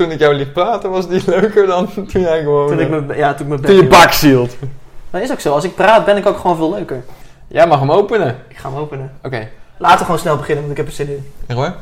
[0.00, 2.68] toen ik jou liet praten, was die leuker dan toen jij gewoon...
[2.68, 4.56] Toen ik eh, me, ja, toen ik me toen je bak zielt.
[5.10, 5.52] Dat is ook zo.
[5.52, 7.04] Als ik praat ben ik ook gewoon veel leuker.
[7.48, 8.36] Jij mag hem openen.
[8.48, 9.12] Ik ga hem openen.
[9.22, 9.48] Oké.
[9.78, 11.32] Laten we gewoon snel beginnen, want ik heb er zin in.
[11.46, 11.74] Echt hoor.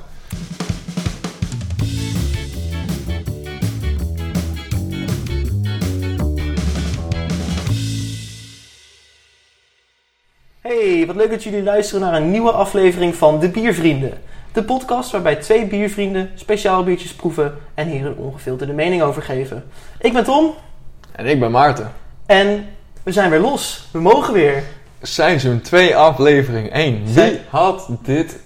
[10.61, 14.12] Hey, wat leuk dat jullie luisteren naar een nieuwe aflevering van De Biervrienden.
[14.59, 19.64] De podcast waarbij twee biervrienden speciaal biertjes proeven en hier een ongefilterde mening over geven.
[19.98, 20.55] Ik ben Tom
[21.12, 21.92] En ik ben Maarten.
[22.27, 22.66] en
[23.02, 23.88] we zijn weer los.
[23.92, 24.62] We mogen weer.
[25.02, 27.05] Seizoen 2, aflevering 1.
[27.05, 28.41] Wie Zij- had dit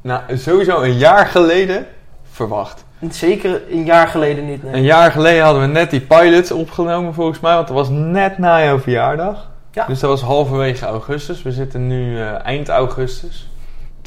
[0.00, 1.86] nou, sowieso een jaar geleden
[2.32, 2.84] verwacht?
[3.10, 4.62] Zeker een jaar geleden niet.
[4.62, 4.72] Nee.
[4.74, 8.38] Een jaar geleden hadden we net die pilots opgenomen volgens mij, want dat was net
[8.38, 9.50] na jouw verjaardag.
[9.72, 9.86] Ja.
[9.86, 11.42] Dus dat was halverwege augustus.
[11.42, 13.48] We zitten nu eh, eind augustus.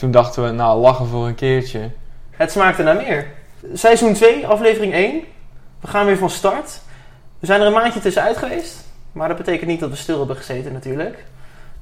[0.02, 1.90] Toen dachten we, nou lachen voor een keertje.
[2.32, 3.28] Het smaakte naar meer.
[3.74, 5.22] Seizoen 2, aflevering 1.
[5.80, 6.80] We gaan weer van start.
[7.40, 8.76] We zijn er een maandje tussenuit geweest.
[9.12, 11.26] Maar dat betekent niet dat we stil hebben gezeten natuurlijk.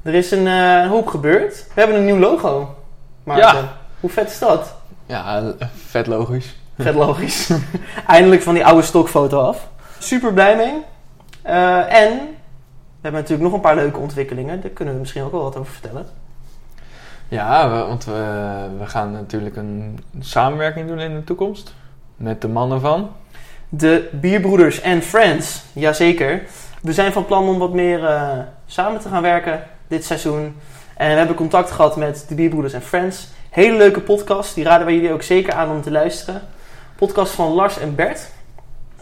[0.02, 1.66] Er is een eh, hoop gebeurd.
[1.74, 2.76] We hebben een nieuw logo.
[3.24, 3.78] Maarten, Ja.
[4.00, 4.76] hoe vet is dat?
[5.06, 5.54] Ja,
[5.90, 6.56] vet logisch.
[6.80, 7.50] Vet logisch.
[8.08, 9.68] Eindelijk van die oude stokfoto af.
[10.00, 10.84] Super blij mee.
[11.42, 14.62] Eh, en we hebben natuurlijk nog een paar leuke ontwikkelingen.
[14.62, 16.19] Daar kunnen we misschien ook wel wat over vertellen.
[17.30, 21.74] Ja, we- want we, gaan natuurlijk een samenwerking doen in de toekomst.
[22.16, 23.12] Met de mannen van.
[23.70, 26.42] De Bierbroeders en Friends, jazeker.
[26.82, 28.32] We zijn van plan om wat meer eh,
[28.66, 30.56] samen te gaan werken dit seizoen.
[30.98, 33.28] En we hebben contact gehad met de Bierbroeders en Friends.
[33.50, 36.42] Hele leuke podcast, die raden wij jullie ook zeker aan om te luisteren.
[36.96, 38.28] Podcast van Lars en Bert.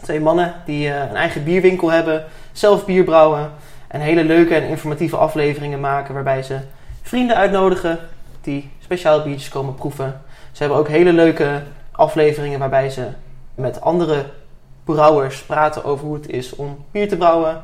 [0.02, 3.50] Twee mannen die eh, een eigen bierwinkel hebben, zelf bier brouwen.
[3.88, 6.58] En hele leuke en informatieve afleveringen maken waarbij ze
[7.02, 7.98] vrienden uitnodigen
[8.48, 10.20] die speciaal biertjes komen proeven.
[10.52, 13.06] Ze hebben ook hele leuke afleveringen waarbij ze
[13.54, 14.24] met andere
[14.84, 17.62] brouwers praten over hoe het is om bier te brouwen.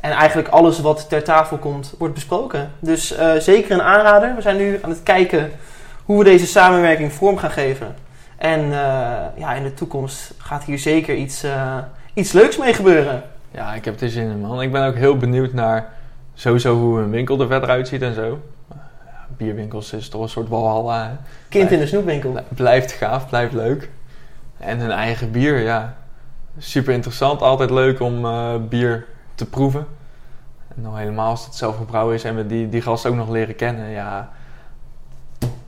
[0.00, 2.70] En eigenlijk alles wat ter tafel komt, wordt besproken.
[2.78, 4.34] Dus eh, zeker een aanrader.
[4.34, 5.50] We zijn nu aan het kijken
[6.04, 7.94] hoe we deze samenwerking vorm gaan geven.
[8.36, 8.70] En eh,
[9.36, 11.78] ja, in de toekomst gaat hier zeker iets, eh,
[12.14, 13.22] iets leuks mee gebeuren.
[13.50, 14.62] Ja, ik heb er zin in man.
[14.62, 15.92] Ik ben ook heel benieuwd naar
[16.34, 18.38] sowieso hoe een winkel er verder uitziet en zo.
[19.36, 21.04] Bierwinkels is toch een soort walhalla.
[21.06, 21.14] hè?
[21.48, 22.30] Kind in de snoepwinkel.
[22.30, 23.90] Blij- Blijft gaaf, blijft leuk.
[24.58, 25.96] En hun eigen bier, ja.
[26.58, 27.42] Super interessant.
[27.42, 29.86] Altijd leuk om eh, bier te proeven.
[30.76, 33.28] En nog helemaal als het zelf gebrouwen is en we die, die gast ook nog
[33.28, 33.88] leren kennen.
[33.90, 34.30] Ja,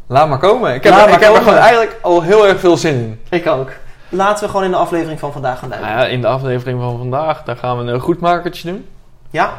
[0.07, 0.75] laat maar komen.
[0.75, 3.21] Ik heb, er, maar ik heb er gewoon eigenlijk al heel erg veel zin in.
[3.39, 3.71] Ik ook.
[4.09, 5.91] Laten we gewoon in de aflevering van vandaag gaan duiken.
[5.91, 8.87] Nou ja, in de aflevering van vandaag, daar gaan we een goedmakertje doen.
[9.31, 9.53] Ja,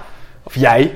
[0.44, 0.96] Of jij.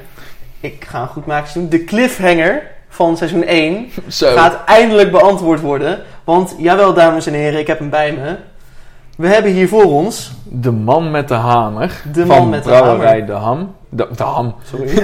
[0.59, 1.69] ik ga een goed maken doen.
[1.69, 4.35] De cliffhanger van seizoen 1 Zo.
[4.35, 5.99] gaat eindelijk beantwoord worden.
[6.23, 8.35] Want jawel, dames en heren, ik heb hem bij me.
[9.17, 12.01] We hebben hier voor ons De man met de hamer.
[12.13, 13.25] de van man met de brouwerij hamer.
[13.25, 13.75] De Ham.
[13.89, 14.55] De, de Ham.
[14.63, 15.03] Sorry.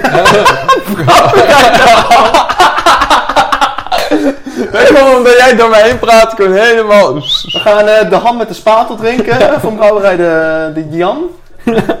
[4.72, 7.14] Weet je wel, omdat jij door mij heen praat, ik ben helemaal...
[7.14, 11.22] We gaan eh, de ham met de spatel drinken van brouwerij de, de Jan.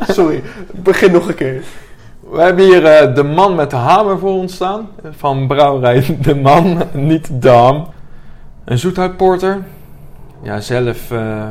[0.08, 1.62] Sorry, begin nog een keer.
[2.30, 4.88] We hebben hier eh, de man met de hamer voor ons staan.
[5.10, 7.86] Van brouwerij De Man, niet De Ham.
[8.64, 9.62] Een zoethoutporter.
[10.42, 11.44] Ja, zelf eh,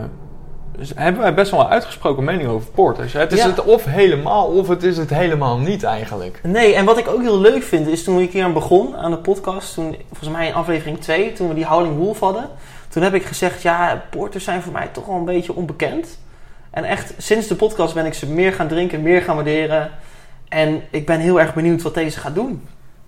[0.77, 3.13] dus hebben wij best wel een uitgesproken mening over porters.
[3.13, 3.47] Het is Ja.
[3.47, 6.39] het of helemaal, of het is het helemaal niet eigenlijk.
[6.43, 9.11] Nee, en wat ik ook heel leuk vind, is toen ik hier aan begon aan
[9.11, 12.49] de podcast, toen, volgens mij in aflevering 2, toen we die Howling Wolf hadden,
[12.89, 16.19] toen heb ik gezegd, ja, porters zijn voor mij toch wel een beetje onbekend.
[16.71, 19.89] En echt, sinds de podcast ben ik ze meer gaan drinken, meer gaan waarderen.
[20.49, 22.67] En ik ben heel erg benieuwd wat deze gaat doen.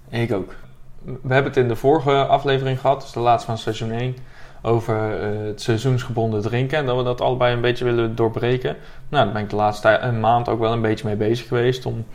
[0.09, 0.55] Ik ook.
[1.03, 4.15] We hebben het in de vorige aflevering gehad, dus de laatste van seizoen 1,
[4.61, 6.77] over eh, het seizoensgebonden drinken.
[6.77, 8.75] En dat we dat allebei een beetje willen doorbreken.
[9.09, 11.85] Nou, daar ben ik de laatste een maand ook wel een beetje mee bezig geweest.
[11.85, 12.05] Om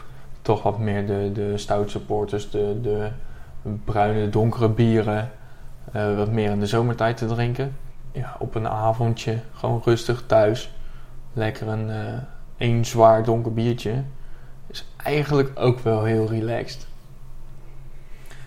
[0.42, 3.09] toch wat meer de, de stout supporters, de, de
[3.84, 5.31] bruine, donkere bieren,
[5.92, 7.76] eh, wat meer in de zomertijd te drinken.
[8.12, 10.70] Ja, op een avondje, gewoon rustig thuis.
[11.32, 12.18] Lekker een eh
[12.56, 14.03] één zwaar donker biertje.
[15.06, 16.86] Eigenlijk ook wel heel relaxed.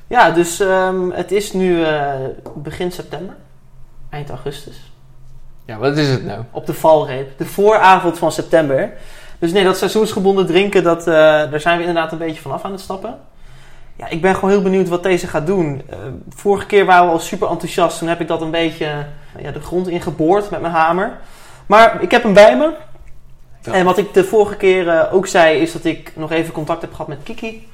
[0.07, 2.13] Ja, dus ehm, het is nu eh,
[2.55, 3.35] begin september,
[4.09, 4.91] eind augustus.
[5.65, 6.43] Ja, wat is het nou?
[6.51, 8.93] Op de valreep, de vooravond van september.
[9.39, 11.13] Dus nee, dat seizoensgebonden drinken, dat, eh,
[11.51, 13.19] daar zijn we inderdaad een beetje vanaf aan het stappen.
[13.95, 15.81] Ja, ik ben gewoon heel benieuwd wat deze gaat doen.
[15.89, 15.97] Eh,
[16.29, 17.99] vorige keer waren we al super enthousiast.
[17.99, 19.05] Toen heb ik dat een beetje
[19.37, 21.17] ja, de grond ingeboord met mijn hamer.
[21.65, 22.73] Maar ik heb hem bij me.
[23.63, 23.71] Ja.
[23.73, 26.81] En wat ik de vorige keer eh, ook zei, is dat ik nog even contact
[26.81, 27.67] heb gehad met Kiki.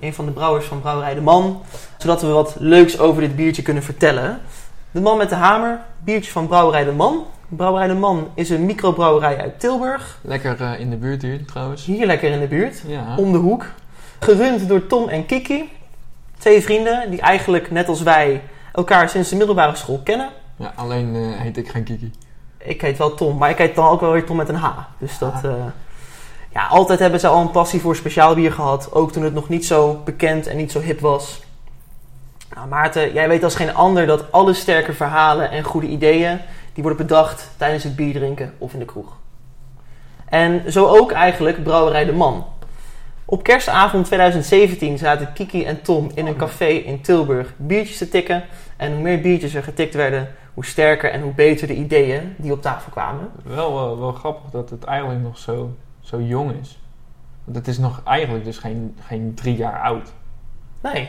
[0.00, 1.62] Een van de brouwers van Brouwerij De Man.
[1.98, 4.40] Zodat we wat leuks over dit biertje kunnen vertellen.
[4.90, 7.24] De man met de hamer, biertje van Brouwerij De Man.
[7.48, 10.18] Brouwerij de Man is een microbrouwerij uit Tilburg.
[10.22, 11.84] Lekker eh, in de buurt hier trouwens.
[11.84, 13.16] Hier lekker in de buurt, Ja.
[13.16, 13.64] om de hoek.
[14.20, 15.72] Gerund door Tom en Kiki.
[16.38, 20.28] Twee vrienden die eigenlijk, net als wij, elkaar sinds de middelbare school kennen.
[20.56, 22.10] ja alleen eh, heet ik geen Kiki.
[22.66, 24.68] Ik heet wel Tom, maar ik heet dan ook wel weer Tom met een H.
[24.98, 25.44] Dus dat...
[25.44, 25.52] eh,
[26.52, 28.92] ja, altijd hebben ze al een passie voor speciaal bier gehad.
[28.92, 31.42] Ook toen het nog niet zo bekend en niet zo hip was.
[32.54, 36.38] Nou, Maarten, jij weet als geen ander dat alle sterke verhalen en goede ideeën...
[36.72, 39.16] die worden bedacht tijdens het bier drinken of in de kroeg.
[40.28, 42.46] En zo ook eigenlijk Brouwerij de Man.
[43.24, 48.44] Op kerstavond 2017 zaten Kiki en Tom in een café in Tilburg biertjes te tikken.
[48.76, 52.52] En hoe meer biertjes er getikt werden, hoe sterker en hoe beter de ideeën die
[52.52, 53.30] op tafel kwamen.
[53.42, 56.78] Wel, wel, wel grappig dat het eigenlijk nog zo, zo jong is.
[57.44, 60.12] Want het is nog eigenlijk dus geen, geen drie jaar oud.
[60.82, 61.08] Nee.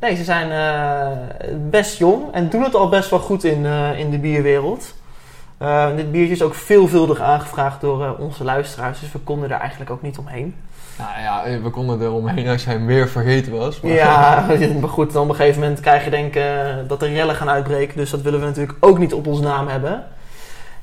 [0.00, 3.98] Nee, ze zijn eh, best jong en doen het al best wel goed in, eh,
[3.98, 4.94] in de bierwereld.
[5.58, 9.90] Eh, dit biertje is ook veelvuldig aangevraagd door onze luisteraars, dus we konden daar eigenlijk
[9.90, 10.54] ook niet omheen.
[10.98, 13.80] Nou ja, eh, we konden er omheen als hij weer vergeten was.
[13.80, 14.46] Maar Ja,
[14.80, 17.34] maar goed, dan op een gegeven moment krijg je denk ik eh, dat er rellen
[17.34, 20.04] gaan uitbreken, dus dat willen we natuurlijk ook niet op onze naam hebben.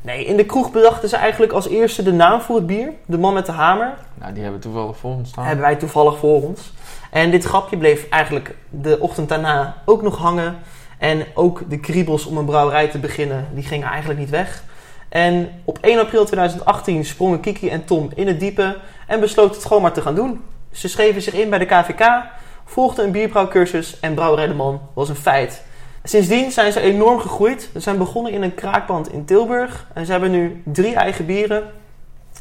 [0.01, 3.17] Nee, in de kroeg bedachten ze eigenlijk als eerste de naam voor het bier, de
[3.17, 3.93] man met de hamer.
[4.13, 5.45] Nou, die hebben we toevallig voor ons staan.
[5.45, 6.73] hebben wij toevallig voor ons.
[7.11, 10.57] En dit grapje bleef eigenlijk de ochtend daarna ook nog hangen.
[10.97, 14.63] En ook de kriebels om een brouwerij te beginnen, die gingen eigenlijk niet weg.
[15.09, 18.77] En op 1 april 2018 sprongen Kiki en Tom in het diepe
[19.07, 20.41] en besloten het gewoon maar te gaan doen.
[20.71, 22.23] Ze schreven zich in bij de KVK,
[22.65, 25.63] volgden een bierbrouwcursus en Brouwerij de Man was een feit.
[26.03, 27.69] Sindsdien zijn ze enorm gegroeid.
[27.73, 31.63] Ze zijn begonnen in een kraakpand in Tilburg en ze hebben nu drie eigen bieren.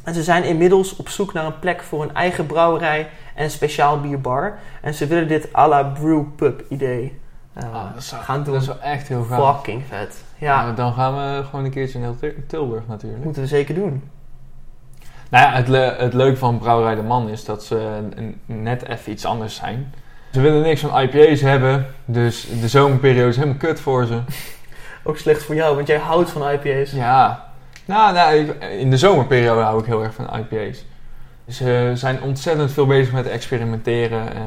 [0.05, 3.50] En ze zijn inmiddels op zoek naar een plek voor een eigen brouwerij en een
[3.50, 4.59] speciaal bierbar.
[4.82, 7.19] En ze willen dit à la brewpub idee
[7.53, 8.53] eh, Ah, dat, gaan doen.
[8.53, 9.56] dat is wel echt heel gaaf.
[9.56, 10.17] Fucking vet.
[10.38, 13.25] Ja, Nou, dan gaan we gewoon een keertje naar Til- Tilburg natuurlijk.
[13.25, 14.02] moeten we zeker doen.
[15.31, 18.00] Nou ja, het, le- het leuke van Brouwerij de Man is dat ze
[18.46, 19.94] net even iets anders zijn.
[20.32, 24.20] Ze willen niks van IPA's hebben, dus de zomerperiode is helemaal kut voor ze.
[25.05, 26.90] Ook slecht voor jou, want jij houdt van IPA's.
[26.90, 27.44] Ja,
[27.85, 30.85] nou, nou in de zomerperiode hou ik heel erg van IPA's.
[31.49, 34.35] Ze zijn ontzettend veel bezig met experimenteren.
[34.35, 34.41] eh,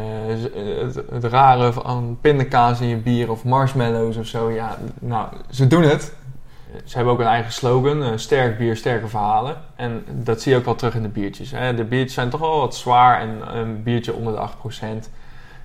[0.82, 4.50] het, het rare van pindakaas in je bier of marshmallows of zo.
[4.52, 6.14] Ja, nou, ze doen het.
[6.86, 9.56] Ze hebben ook een eigen slogan, eh, sterk bier, sterke verhalen.
[9.76, 11.52] En dat zie je ook wel terug in de biertjes.
[11.52, 11.76] Hè.
[11.76, 15.10] De biertjes zijn toch wel wat zwaar en een biertje onder de 8%.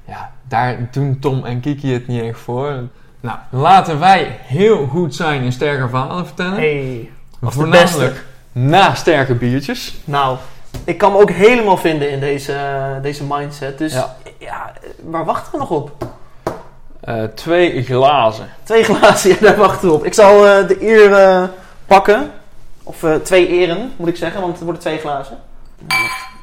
[0.04, 2.82] Ja, daar doen Tom en Kiki het niet echt voor.
[3.20, 6.54] Nou, laten wij heel goed zijn in sterke verhalen vertellen.
[6.54, 7.10] Hey,
[7.42, 9.94] Voornamelijk na sterke biertjes.
[10.04, 10.38] nou,
[10.84, 13.78] ik kan me ook helemaal vinden in deze, eh, deze mindset.
[13.78, 14.16] Dus ja.
[14.38, 14.72] Ja.
[15.02, 15.90] waar wachten we nog op?
[17.00, 18.48] Eh, twee glazen.
[18.62, 20.04] Twee glazen, ja, daar wachten we op.
[20.04, 21.42] Ik zal eh, de eer eh,
[21.86, 22.30] pakken.
[22.82, 25.38] Of eh, twee eren, moet ik zeggen, want het worden twee glazen.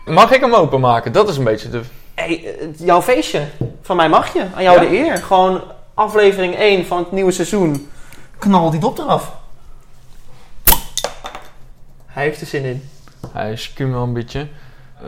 [0.05, 1.11] Mag ik hem openmaken?
[1.11, 1.81] Dat is een beetje de...
[2.13, 3.41] hey, jouw feestje.
[3.81, 4.45] Van mij mag je.
[4.55, 4.89] Aan jou Ja?
[4.89, 5.17] de eer.
[5.17, 5.61] Gewoon
[5.93, 7.89] aflevering 1 van het nieuwe seizoen.
[8.37, 9.31] Knal die dop eraf.
[12.05, 12.89] Hij heeft er zin in.
[13.31, 14.47] Hij is wel een beetje.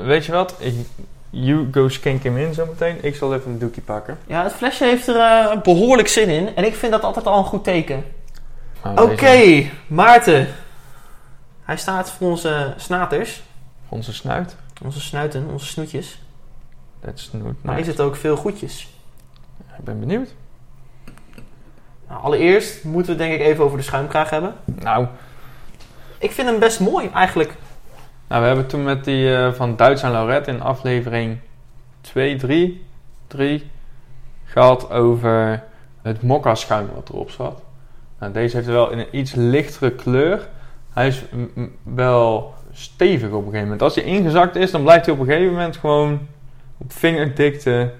[0.04, 0.56] Weet je wat?
[0.58, 0.74] Ik,
[1.30, 2.98] you go skink hem in zometeen.
[3.02, 4.18] Ik zal even een doekje pakken.
[4.28, 6.56] Ja, het flesje heeft er eh, behoorlijk zin in.
[6.56, 8.04] En ik vind dat altijd al een goed teken.
[8.84, 10.48] Nou, Oké, Maarten.
[11.64, 13.44] Hij staat voor onze snaters.
[13.90, 14.56] Onze snuit.
[14.84, 16.20] Onze snuiten, onze snoetjes.
[17.01, 17.88] Dat is nooit Maar nice.
[17.89, 18.89] is het ook veel goedjes?
[19.78, 20.30] Ik ben benieuwd.
[22.10, 24.56] Nou, allereerst moeten we het denk ik even over de schuimkraag hebben.
[24.66, 25.08] Nou,
[26.18, 27.54] Ik vind hem best mooi eigenlijk.
[28.27, 31.38] Nou we hebben toen met die eh, van Duits en Lauret in aflevering
[32.01, 32.86] 2, 3,
[33.27, 33.72] 3
[34.46, 35.63] gehad over
[36.01, 37.62] het mokka schuim wat erop zat.
[38.20, 40.48] Nou, deze heeft wel in een iets lichtere kleur.
[40.94, 41.24] Hij is
[41.84, 43.82] wel stevig op een gegeven moment.
[43.82, 46.27] Als hij ingezakt is, dan blijft hij op een gegeven moment gewoon
[46.77, 47.94] op vingerdikte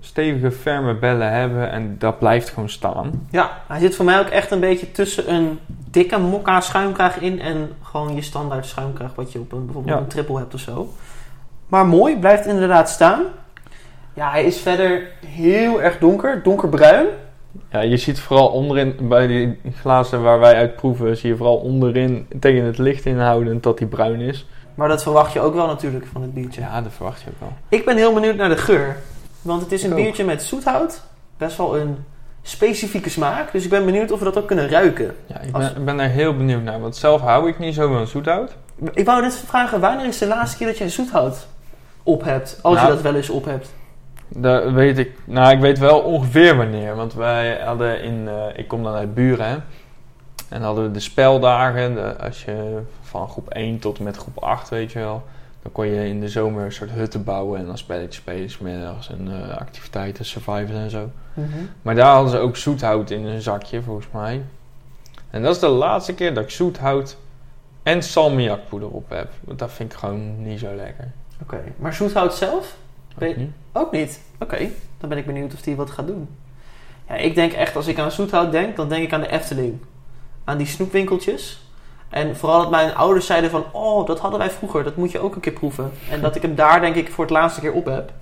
[0.00, 1.70] stevige, ferme bellen hebben.
[1.70, 3.26] En dat blijft gewoon staan.
[3.30, 5.58] Ja, hij zit voor mij ook echt een beetje tussen een
[5.90, 10.00] dikke mokka schuimkraag in en gewoon je standaard schuimkraag wat je op een, bijvoorbeeld Ja.
[10.02, 10.88] een triple hebt of zo.
[11.66, 13.22] Maar mooi, blijft inderdaad staan.
[14.14, 17.06] Ja, hij is verder heel erg donker, donkerbruin.
[17.70, 21.56] Ja, je ziet vooral onderin, bij die glazen waar wij uit proeven, zie je vooral
[21.56, 24.46] onderin tegen het licht inhoudend dat die bruin is.
[24.74, 26.60] Maar dat verwacht je ook wel natuurlijk van het biertje.
[26.60, 27.52] Ja, dat verwacht je ook wel.
[27.68, 28.96] Ik ben heel benieuwd naar de geur.
[29.44, 30.02] Want het is een Ik ook.
[30.02, 31.02] biertje met zoethout.
[31.36, 32.04] Best wel een
[32.42, 33.52] specifieke smaak.
[33.52, 35.16] Dus ik ben benieuwd of we dat ook kunnen ruiken.
[35.26, 37.74] Ja, ik Als- ben, ik ben daar heel benieuwd naar, want zelf hou ik niet
[37.74, 38.56] zo van zoethout.
[38.92, 41.46] Ik wou net vragen, wanneer is de laatste keer dat jij zoethout
[42.02, 42.58] op hebt?
[42.62, 42.86] Als Nou.
[42.88, 43.72] je dat wel eens op hebt.
[44.28, 48.68] Dat weet ik, nou ik weet wel ongeveer wanneer, want wij hadden in, eh, ik
[48.68, 49.54] kom dan uit Buren hè.
[49.54, 51.94] En dan hadden we de speldagen.
[51.94, 55.22] De, als je van groep 1 tot en met groep 8, weet je wel.
[55.64, 59.10] Dan kon je in de zomer een soort hutten bouwen en dan spelletjes spelen, middags
[59.10, 61.10] en eh, activiteiten, survivors en zo.
[61.34, 61.48] Mhm.
[61.82, 64.42] Maar daar hadden ze ook zoethout in een zakje, volgens mij.
[65.30, 67.16] En dat is de laatste keer dat ik zoethout
[67.82, 69.32] en salmiakpoeder op heb.
[69.40, 71.12] Want dat vind ik gewoon niet zo lekker.
[71.42, 72.76] Oké, maar zoethout zelf?
[73.16, 73.50] Weet- niet.
[73.72, 74.20] Ook niet.
[74.38, 74.68] Oké,
[74.98, 76.28] dan ben ik benieuwd of die wat gaat doen.
[77.08, 79.78] Ja, ik denk echt, als ik aan zoethout denk, dan denk ik aan de Efteling.
[80.44, 81.63] Aan die snoepwinkeltjes.
[82.14, 85.18] En vooral dat mijn ouders zeiden van, oh, dat hadden wij vroeger, dat moet je
[85.18, 85.90] ook een keer proeven.
[86.10, 88.12] En dat ik hem daar, denk ik, voor het laatste keer op heb.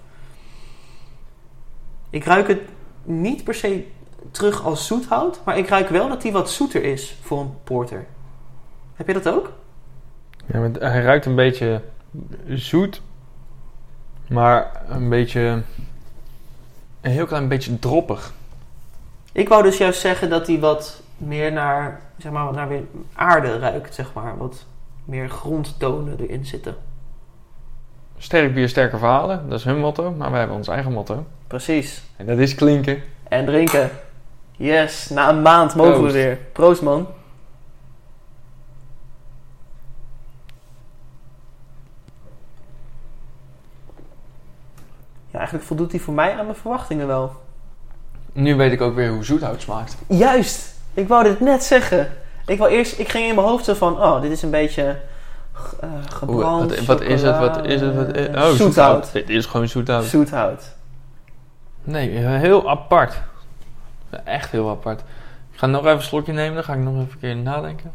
[2.10, 2.60] Ik ruik het
[3.02, 3.86] niet per se
[4.30, 8.06] terug als zoethout, maar ik ruik wel dat hij wat zoeter is voor een porter.
[8.94, 9.52] Heb je dat ook?
[10.46, 11.82] Ja, maar hij ruikt een beetje
[12.48, 13.02] zoet,
[14.28, 15.62] maar een beetje.
[17.00, 18.32] Een heel klein beetje droppig.
[19.32, 22.82] Ik wou dus juist zeggen dat hij wat meer naar, zeg maar, naar weer
[23.14, 24.36] aarde ruikt, zeg maar.
[24.36, 24.64] Wat
[25.04, 26.76] meer grondtonen erin zitten.
[28.18, 31.24] Sterk bier, sterke verhalen, dat is hun motto, maar wij hebben ons eigen motto.
[31.46, 32.02] Precies.
[32.16, 33.02] En dat is klinken.
[33.28, 33.90] En drinken.
[34.50, 36.12] Yes, na een maand mogen Proost.
[36.12, 36.36] we weer.
[36.52, 37.06] Proost, man.
[45.30, 47.32] Ja, eigenlijk voldoet hij voor mij aan mijn verwachtingen wel.
[48.32, 49.96] Nu weet ik ook weer hoe zoethout smaakt.
[50.06, 50.71] Juist!
[50.94, 52.12] Ik wou dit net zeggen.
[52.46, 54.96] Ik, wou eerst, ik ging in mijn hoofd zo van, oh, dit is een beetje
[55.80, 57.38] eh gebrand wat, wat is het?
[57.38, 57.94] Wat is het?
[57.94, 58.50] Wat is, chocolade.
[58.50, 59.12] oh, zoethout.
[59.12, 60.04] Dit is gewoon zoethout.
[60.04, 60.64] Zoethout.
[61.84, 63.14] Nee, heel apart.
[64.24, 65.00] Echt heel apart.
[65.52, 67.92] Ik ga nog even een slokje nemen, dan ga ik nog even een keer nadenken.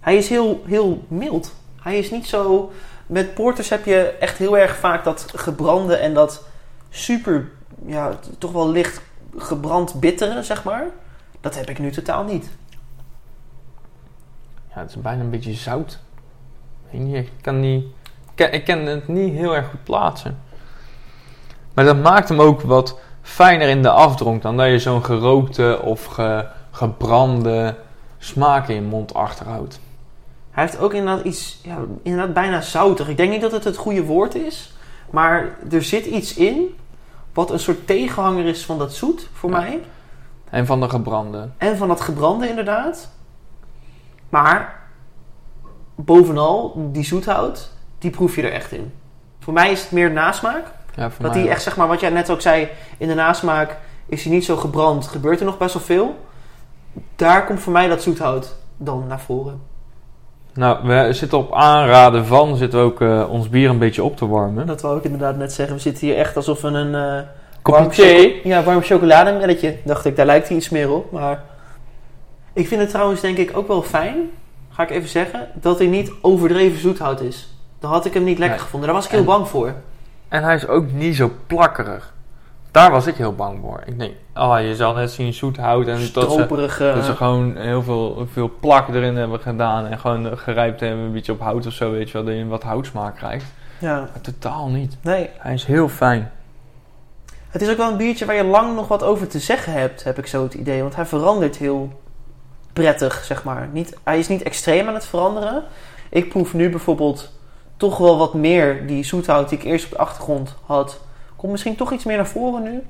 [0.00, 1.54] Hij is heel, heel mild.
[1.82, 2.72] Hij is niet zo...
[3.06, 6.44] Met porters heb je echt heel erg vaak dat gebrande en dat
[6.90, 7.50] super...
[7.86, 9.00] Ja, toch wel licht
[9.36, 10.86] gebrand bittere, zeg maar.
[11.44, 12.50] Dat heb ik nu totaal niet.
[14.74, 15.98] Ja, het is bijna een beetje zout.
[16.90, 17.84] Ik kan niet...
[17.84, 17.90] Ik
[18.34, 20.38] kan, ik kan het niet heel erg goed plaatsen.
[21.74, 25.80] Maar dat maakt hem ook wat fijner in de afdronk dan dat je zo'n gerookte
[25.82, 27.76] of ge, gebrande
[28.18, 29.80] smaak in je mond achterhoudt.
[30.50, 31.60] Hij heeft ook inderdaad iets...
[31.62, 33.08] Ja, inderdaad bijna zoutig.
[33.08, 34.72] Ik denk niet dat het het goede woord is.
[35.10, 36.76] Maar er zit iets in...
[37.32, 39.56] Wat een soort tegenhanger is van dat zoet, voor Ja.
[39.60, 39.80] mij.
[40.50, 41.48] En van de gebrande.
[41.56, 43.10] En van dat gebrande inderdaad.
[44.28, 44.82] Maar
[45.94, 48.92] bovenal, die zoethout, die proef je er echt in.
[49.38, 50.64] Voor mij is het meer nasmaak.
[50.94, 54.24] Ja, Dat die echt, zeg maar, wat jij net ook zei, in de nasmaak is
[54.24, 55.06] hij niet zo gebrand.
[55.06, 56.16] Gebeurt er nog best wel veel.
[57.16, 59.60] Daar komt voor mij dat zoethout dan naar voren.
[60.54, 64.16] Nou, we zitten op aanraden van, zitten we ook eh, ons bier een beetje op
[64.16, 64.66] te warmen.
[64.66, 65.74] Dat wou ik inderdaad net zeggen.
[65.74, 67.28] We zitten hier echt alsof we een eh
[67.68, 67.90] warm
[68.44, 69.76] Ja, warm chocolademelletje.
[69.84, 71.12] Dacht ik, daar lijkt hij iets meer op.
[71.12, 71.42] Maar
[72.52, 74.16] ik vind het trouwens denk ik ook wel fijn,
[74.70, 77.48] ga ik even zeggen, dat hij niet overdreven zoethout is.
[77.78, 78.64] Dan had ik hem niet lekker Nee.
[78.64, 78.88] gevonden.
[78.88, 79.74] Daar was ik heel bang voor.
[80.28, 82.12] En hij is ook niet zo plakkerig.
[82.70, 83.82] Daar was ik heel bang voor.
[83.86, 87.82] Ik denk, oh, je zal net zien zoethout en dat ze, dat ze gewoon heel
[87.82, 89.86] veel, veel plak erin hebben gedaan.
[89.86, 92.46] En gewoon gerijpt hebben, een beetje op hout of zo, weet je wel, dat je
[92.46, 93.44] wat houtsmaak krijgt.
[93.78, 94.96] ja, Maar totaal niet.
[95.02, 95.28] nee.
[95.38, 96.30] Hij is heel fijn.
[97.54, 100.04] Het is ook wel een biertje waar je lang nog wat over te zeggen hebt,
[100.04, 100.82] heb ik zo het idee.
[100.82, 101.92] Want hij verandert heel
[102.72, 103.68] prettig, zeg maar.
[103.72, 105.62] Niet, hij is niet extreem aan het veranderen.
[106.10, 107.32] Ik proef nu bijvoorbeeld
[107.76, 111.00] toch wel wat meer die zoethout die ik eerst op de achtergrond had.
[111.36, 112.82] Komt misschien toch iets meer naar voren nu.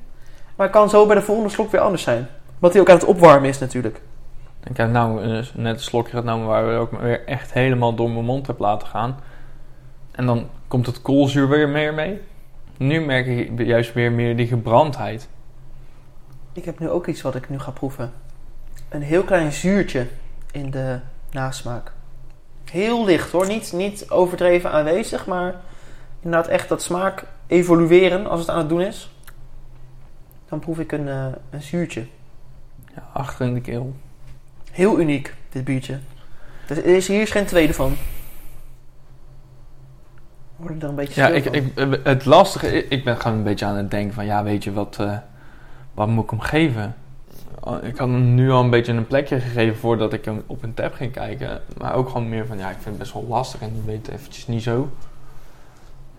[0.57, 2.29] Maar kan zo bij de volgende slok weer anders zijn.
[2.59, 4.01] Wat hij ook aan het opwarmen is natuurlijk.
[4.71, 8.11] Ik heb nou eh, net een slokje genomen waar we ook weer echt helemaal door
[8.11, 9.21] mijn mond heb laten gaan.
[10.11, 12.21] En dan komt het koolzuur weer meer mee.
[12.77, 15.29] Nu merk ik juist weer meer die gebrandheid.
[16.53, 18.13] Ik heb nu ook iets wat ik nu ga proeven.
[18.89, 20.07] Een heel klein zuurtje
[20.53, 20.99] in de
[21.31, 21.93] nasmaak.
[22.71, 25.55] Heel licht hoor, niet, niet overdreven aanwezig, maar
[26.21, 29.11] inderdaad echt dat smaak evolueren als het aan het doen is.
[30.49, 32.07] Dan proef ik een, eh, een zuurtje.
[32.95, 33.95] Ja, achter in de keel.
[34.71, 35.99] Heel uniek, dit biertje.
[36.67, 37.97] Dus er is hier is geen tweede van.
[40.57, 41.65] Word ik er een beetje Ja, ik, ik,
[42.05, 44.97] het lastige, ik, ben gewoon een beetje aan het denken van, ja, weet je, wat,
[45.01, 45.17] eh,
[45.95, 46.95] wat moet ik hem geven?
[47.83, 50.75] Ik had hem nu al een beetje een plekje gegeven voordat ik hem op een
[50.75, 51.61] tab ging kijken.
[51.79, 54.09] Maar ook gewoon meer van, ja, ik vind het best wel lastig en ik weet
[54.09, 54.91] eventjes niet zo.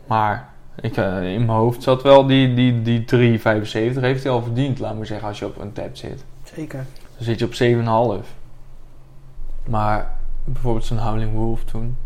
[0.08, 0.50] Maar
[0.82, 4.80] ik, eh, in mijn hoofd zat wel die, die, die 3,75 heeft hij al verdiend,
[4.80, 6.24] laat maar zeggen, als je op een tab zit.
[6.44, 6.86] Zeker.
[7.16, 7.54] Dan zit je op
[8.24, 8.34] 7,5.
[9.70, 10.14] Maar
[10.44, 11.98] bijvoorbeeld zo'n Howling Wolf toen,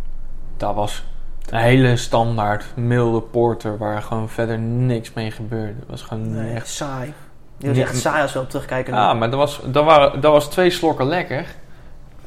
[0.57, 1.03] dat was
[1.49, 5.79] een hele standaard milde porter waar gewoon verder niks mee gebeurde.
[5.79, 6.67] Het was gewoon Nee, echt...
[6.67, 7.13] saai.
[7.57, 8.93] Die was echt saai als we op terugkijken.
[8.93, 11.45] Ja, maar dat was, dat, waren, dat was twee slokken lekker.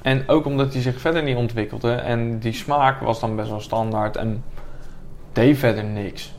[0.02, 1.92] En ook omdat hij zich verder niet ontwikkelde.
[1.92, 4.16] En die smaak was dan best wel standaard.
[4.16, 4.44] En
[5.32, 6.34] deed verder niks.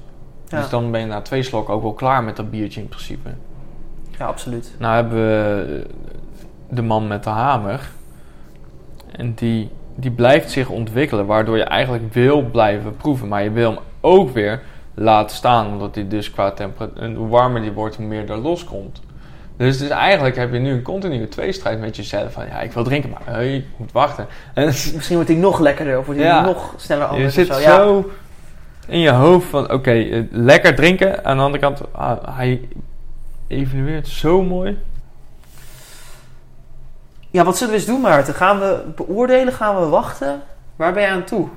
[0.47, 0.59] Ja.
[0.59, 3.29] Dus dan ben je na twee slokken ook wel klaar met dat biertje in principe.
[4.17, 4.75] Ja, absoluut.
[4.79, 5.87] Nou hebben we
[6.69, 7.89] de man met de hamer.
[9.11, 11.25] En die, die blijft zich ontwikkelen.
[11.25, 13.27] Waardoor je eigenlijk wil blijven proeven.
[13.27, 14.61] Maar je wil hem ook weer
[14.93, 15.67] laten staan.
[15.67, 17.15] Omdat hij dus qua temperatuur...
[17.15, 19.01] Hoe warmer die wordt, hoe meer er loskomt.
[19.57, 22.33] Dus, dus eigenlijk heb je nu een continue tweestrijd met jezelf.
[22.33, 24.27] Van ja, ik wil drinken, maar hey, ik moet wachten.
[24.53, 26.45] En Misschien wordt hij nog lekkerder of wordt hij Ja.
[26.45, 27.33] nog sneller je anders.
[27.33, 28.11] zit of zo, zo.
[28.87, 28.93] Ja.
[28.93, 29.71] in je hoofd van...
[29.71, 31.25] Oké, eh, lekker drinken.
[31.25, 32.61] Aan de andere kant, ah, hij
[33.47, 34.77] evalueert zo mooi.
[37.33, 38.33] Ja, wat zullen we eens doen, Maarten?
[38.33, 39.53] Gaan we beoordelen?
[39.53, 40.41] Gaan we wachten?
[40.75, 41.47] Waar ben je aan toe?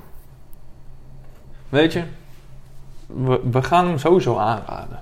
[1.69, 2.03] Weet je,
[3.05, 5.01] we, we gaan hem sowieso aanraden.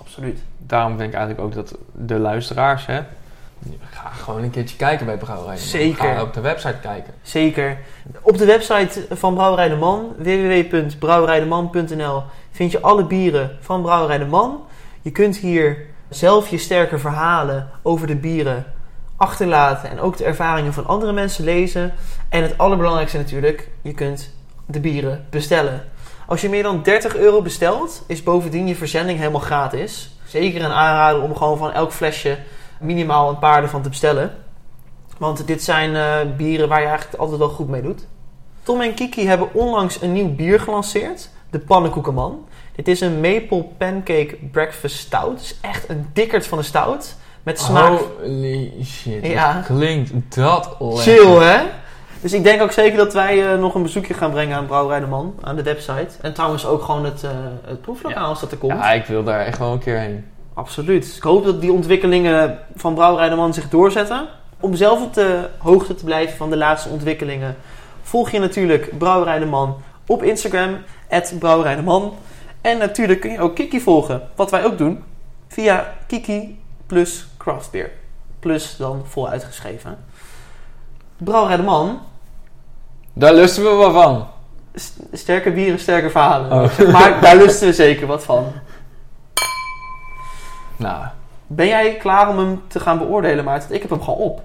[0.00, 0.42] Absoluut.
[0.58, 3.00] Daarom vind ik eigenlijk ook dat de luisteraars, hè,
[3.80, 5.54] ga gewoon een keertje kijken bij Brouwerij.
[5.54, 5.70] de Man.
[5.70, 6.14] Zeker.
[6.14, 7.14] Ga op de website kijken.
[7.22, 7.78] Zeker.
[8.20, 14.26] Op de website van Brouwerij de Man, www.brouwerijdeman.nl, vind je alle bieren van Brouwerij de
[14.26, 14.66] Man.
[15.02, 18.74] Je kunt hier zelf je sterke verhalen over de bieren
[19.16, 21.92] achterlaten en ook de ervaringen van andere mensen lezen.
[22.28, 24.30] En het allerbelangrijkste natuurlijk, je kunt
[24.66, 25.84] de bieren bestellen.
[26.26, 30.18] Als je meer dan 30 euro bestelt, is bovendien je verzending helemaal gratis.
[30.26, 32.38] Zeker een aanrader om gewoon van elk flesje
[32.80, 34.34] minimaal een paar ervan te bestellen.
[35.18, 38.06] Want dit zijn eh, bieren waar je eigenlijk altijd wel goed mee doet.
[38.62, 41.30] Tom en Kiki hebben onlangs een nieuw bier gelanceerd.
[41.50, 42.48] De Pannenkoekenman.
[42.76, 45.30] Dit is een Maple Pancake Breakfast Stout.
[45.30, 47.16] Het is echt een dikkerd van een stout.
[47.46, 48.00] Met smaak...
[48.22, 49.62] Holy shit, Ja.
[49.66, 50.98] klinkt dat lekker.
[50.98, 51.62] Chill, hè?
[52.20, 55.00] Dus ik denk ook zeker dat wij eh, nog een bezoekje gaan brengen aan Brouwerij
[55.00, 55.34] de Man.
[55.42, 56.08] Aan de website.
[56.20, 57.30] En trouwens ook gewoon het, eh
[57.66, 58.72] het proeflokaal als dat er komt.
[58.72, 60.24] Ja, ik wil daar echt wel een keer heen.
[60.54, 61.14] Absoluut.
[61.16, 64.28] Ik hoop dat die ontwikkelingen van Brouwerij de Man zich doorzetten.
[64.60, 67.56] Om zelf op de hoogte te blijven van de laatste ontwikkelingen,
[68.02, 69.76] volg je natuurlijk Brouwerij de Man
[70.06, 70.76] op Instagram,
[71.38, 72.14] Brouwerij de Man.
[72.60, 75.02] En natuurlijk kun je ook Kiki volgen, wat wij ook doen,
[75.48, 77.90] via Kiki plus Craftbeer.
[78.40, 79.98] Plus dan vol uitgeschreven.
[81.16, 82.00] Brouwerij de Man,
[83.12, 84.26] Daar lusten we wel van.
[84.74, 86.52] st- sterke bieren, sterke verhalen.
[86.52, 86.78] Oh.
[86.92, 88.52] Maar daar lusten we zeker wat van.
[90.76, 91.04] Nou,
[91.46, 93.74] Ben jij klaar om hem te gaan beoordelen, Maarten?
[93.74, 94.42] Ik heb hem gewoon op.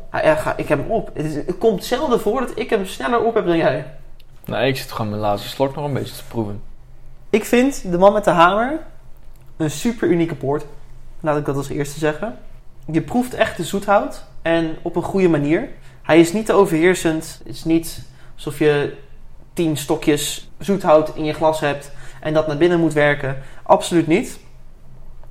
[0.56, 1.10] Ik heb hem op.
[1.14, 3.86] Het, is- het komt zelden voor dat ik hem sneller op heb dan jij.
[4.46, 6.62] nou, ik zit gewoon mijn laatste slok nog een beetje te proeven.
[7.30, 8.80] Ik vind de man met de hamer
[9.58, 10.66] een super unieke poort.
[11.20, 12.38] Laat ik dat als eerste zeggen.
[12.92, 15.70] Je proeft echt de zoethout en op een goede manier.
[16.02, 17.40] Hij is niet te overheersend.
[17.44, 18.02] Het is niet
[18.36, 18.98] alsof je
[19.54, 21.92] tien stokjes zoethout in je glas hebt
[22.22, 23.38] en dat naar binnen moet werken.
[23.64, 24.40] Absoluut niet.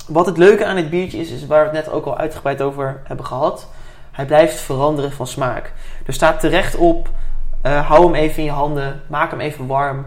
[0.08, 2.62] Wat het leuke aan dit biertje is, is waar we het net ook al uitgebreid
[2.62, 3.68] over hebben gehad.
[4.10, 5.72] Hij blijft veranderen van smaak.
[6.06, 7.10] Er staat terecht op,
[7.62, 10.06] eh, hou hem even in je handen, maak hem even warm.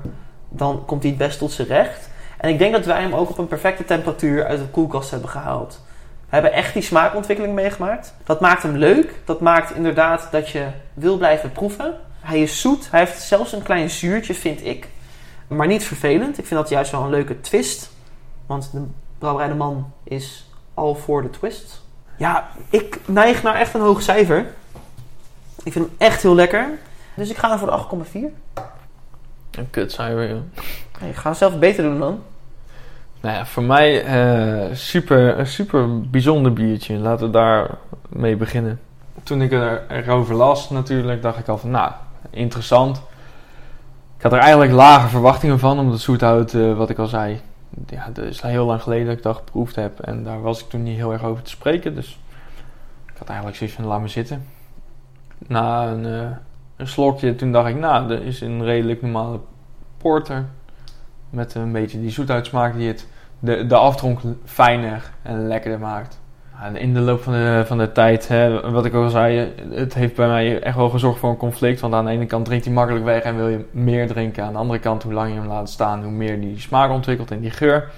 [0.49, 2.09] Dan komt hij het best tot zijn recht.
[2.37, 5.29] En ik denk dat wij hem ook op een perfecte temperatuur uit de koelkast hebben
[5.29, 5.81] gehaald.
[6.33, 8.13] We hebben echt die smaakontwikkeling meegemaakt.
[8.23, 9.13] Dat maakt hem leuk.
[9.25, 11.93] Dat maakt inderdaad dat je wil blijven proeven.
[12.19, 12.91] Hij is zoet.
[12.91, 14.87] Hij heeft zelfs een klein zuurtje, vind ik.
[15.47, 16.37] Maar niet vervelend.
[16.37, 17.91] Ik vind dat juist wel een leuke twist.
[18.45, 18.85] Want de
[19.17, 21.81] Brouwerij de Man is al voor de twist.
[22.17, 24.53] Ja, ik neig naar echt een hoog cijfer.
[25.63, 26.69] Ik vind hem echt heel lekker.
[27.13, 28.19] Dus ik ga voor de 8,4.
[29.51, 31.09] Een kut zijn we, joh.
[31.09, 32.23] Ik ga zelf beter doen dan.
[33.23, 36.97] Nou ja, voor mij eh, super, een super bijzonder biertje.
[36.97, 37.69] Laten we daar
[38.09, 38.79] mee beginnen.
[39.23, 41.91] Toen ik er, erover las natuurlijk, dacht ik al van, nou,
[42.29, 43.01] interessant.
[44.17, 47.41] Ik had er eigenlijk lage verwachtingen van, omdat zoethout, eh, wat ik al zei,
[47.87, 49.99] ja, dat is heel lang geleden dat ik dat geproefd heb.
[49.99, 52.19] En daar was ik toen niet heel erg over te spreken, dus
[53.05, 54.47] ik had eigenlijk zoiets van, laat me zitten.
[55.47, 56.37] Na een, eh,
[56.75, 59.39] een slokje, toen dacht ik, nou, er is een redelijk normale
[59.97, 60.45] porter.
[61.29, 63.07] Met een beetje die zoetuitsmaak die het
[63.43, 66.21] de, de aftronk fijner en lekkerder maakt.
[66.73, 70.15] In de loop van de, van de tijd, hè, wat ik al zei, het heeft
[70.15, 71.79] bij mij echt wel gezorgd voor een conflict.
[71.79, 74.43] Want aan de ene kant drinkt hij makkelijk weg en wil je meer drinken.
[74.43, 77.31] Aan de andere kant, hoe langer je hem laat staan, hoe meer die smaak ontwikkelt
[77.31, 77.91] en die geur.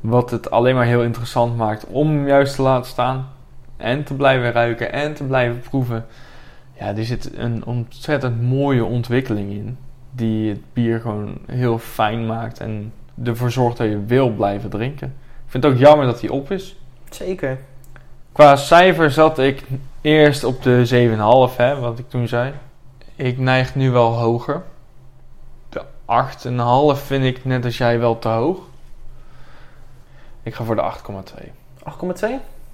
[0.00, 3.28] Wat het alleen maar heel interessant maakt om hem juist te laten staan.
[3.76, 6.06] En te blijven ruiken en te blijven proeven.
[6.78, 9.78] Ja, er zit een ontzettend mooie ontwikkeling in.
[10.10, 12.92] Die het bier gewoon heel fijn maakt en
[13.24, 15.06] ervoor zorgt dat je wil blijven drinken.
[15.44, 16.76] Ik vind het ook jammer dat hij op is.
[17.10, 17.58] Zeker.
[18.32, 19.62] Qua cijfer zat ik
[20.00, 22.52] eerst op de 7,5, hè, wat ik toen zei.
[23.16, 24.62] Ik neig nu wel hoger.
[25.68, 25.82] De
[26.96, 28.58] 8,5 vind ik net als jij wel te hoog.
[30.42, 31.52] Ik ga voor de 8,2.
[31.78, 32.20] 8,2?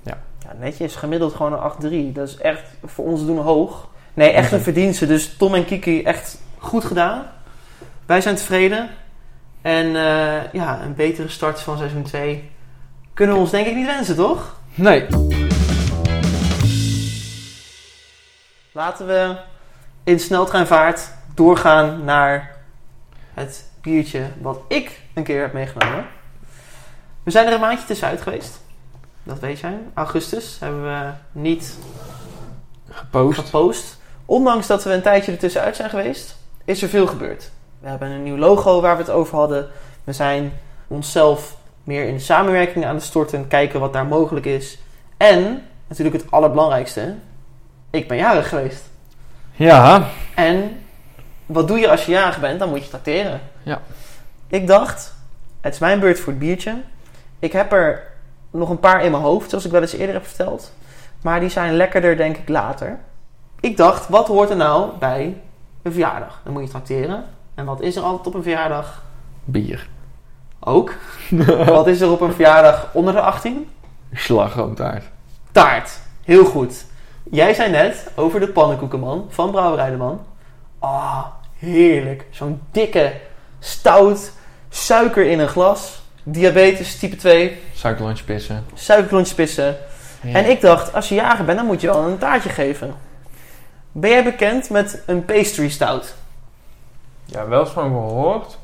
[0.02, 0.22] Ja.
[0.38, 0.96] Ja, netjes.
[0.96, 2.12] Gemiddeld gewoon een 8,3.
[2.12, 3.88] Dat is echt voor ons doen hoog.
[4.14, 5.06] Nee, echt een verdienste.
[5.06, 7.26] Dus Tom en Kiki, echt goed gedaan.
[8.06, 8.90] Wij zijn tevreden.
[9.62, 12.50] En eh, ja, een betere start van seizoen 2
[13.14, 14.60] kunnen we ons denk ik niet wensen, toch?
[14.74, 15.06] Nee.
[18.72, 19.36] Laten we
[20.04, 22.56] in sneltreinvaart doorgaan naar
[23.34, 26.06] het biertje wat ik een keer heb meegenomen.
[27.22, 28.60] We zijn er een maandje tussenuit geweest.
[29.22, 29.78] Dat weet jij.
[29.94, 31.78] Augustus hebben we niet
[32.90, 33.38] Gepost.
[33.38, 34.00] gepost.
[34.24, 37.50] Ondanks dat we een tijdje ertussenuit zijn geweest, is er veel gebeurd.
[37.82, 39.68] We hebben een nieuw logo waar we het over hadden.
[40.04, 40.52] We zijn
[40.86, 44.78] onszelf meer in samenwerking aan het storten, kijken wat daar mogelijk is.
[45.16, 47.14] En, natuurlijk het allerbelangrijkste,
[47.90, 48.90] ik ben jarig geweest.
[49.52, 50.06] Ja.
[50.34, 50.80] En
[51.46, 52.58] wat doe je als je jarig bent?
[52.58, 53.40] Dan moet je tracteren.
[53.62, 53.80] Ja.
[54.48, 55.14] Ik dacht,
[55.60, 56.82] het is mijn beurt voor het biertje.
[57.38, 58.02] Ik heb er
[58.50, 60.72] nog een paar in mijn hoofd, zoals ik wel eens eerder heb verteld.
[61.22, 62.98] Maar die zijn lekkerder, denk ik, later.
[63.60, 65.40] Ik dacht, wat hoort er nou bij
[65.82, 66.40] een verjaardag?
[66.44, 67.24] Dan moet je tracteren.
[67.54, 69.02] En wat is er altijd op een verjaardag?
[69.44, 69.88] Bier.
[70.60, 70.94] Ook.
[71.66, 73.68] wat is er op een verjaardag onder de 18?
[74.12, 75.04] Slagroomtaart.
[75.52, 76.00] Taart.
[76.24, 76.84] Heel goed.
[77.30, 80.20] Jij zei net over de pannenkoekenman van Brouwerij de Man.
[80.78, 81.24] Ah,
[81.58, 82.26] heerlijk.
[82.30, 83.12] Zo'n dikke,
[83.58, 84.32] stout,
[84.68, 86.02] suiker in een glas.
[86.22, 88.64] Diabetes type 2, Suikerlunch pissen.
[88.74, 89.76] suikerklontjes pissen.
[90.22, 92.94] En ik dacht, als je jager bent, dan moet je wel een taartje geven.
[93.92, 96.14] Ben jij bekend met een pastry stout?
[97.32, 98.58] Ja, wel eens gehoord.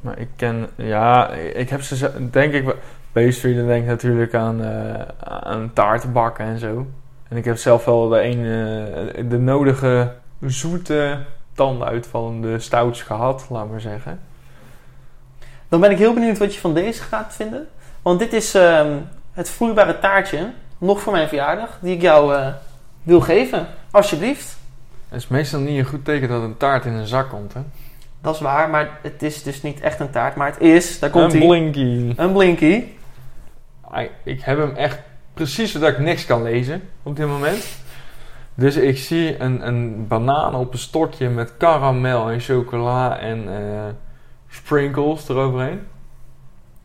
[0.00, 0.68] Maar ik ken...
[0.74, 2.74] Ja, ik heb ze denk ik...
[3.12, 6.86] Pastry, denk ik natuurlijk aan, eh aan taartenbakken en zo.
[7.28, 11.18] En ik heb zelf wel de, een, eh, de nodige zoete
[11.54, 14.20] tandenuitvallende stouts gehad, laat maar zeggen.
[15.68, 17.68] Dan ben ik heel benieuwd wat je van deze gaat vinden.
[18.02, 18.96] Want dit is ehm,
[19.32, 22.48] het vloeibare taartje, nog voor mijn verjaardag, die ik jou eh,
[23.02, 23.66] wil geven.
[23.90, 24.55] Alsjeblieft.
[25.08, 27.60] Het is meestal niet een goed teken dat een taart in een zak komt, hè?
[28.20, 30.34] Dat is waar, maar het is dus niet echt een taart.
[30.36, 32.12] Maar het is, daar komt een hij, blinky.
[32.16, 32.84] een blinky.
[34.22, 34.98] Ik heb hem echt
[35.34, 37.78] precies zodat ik niks kan lezen op dit moment.
[38.54, 43.84] Dus ik zie een, een banaan op een stokje met karamel en chocola en eh,
[44.48, 45.80] sprinkles eroverheen.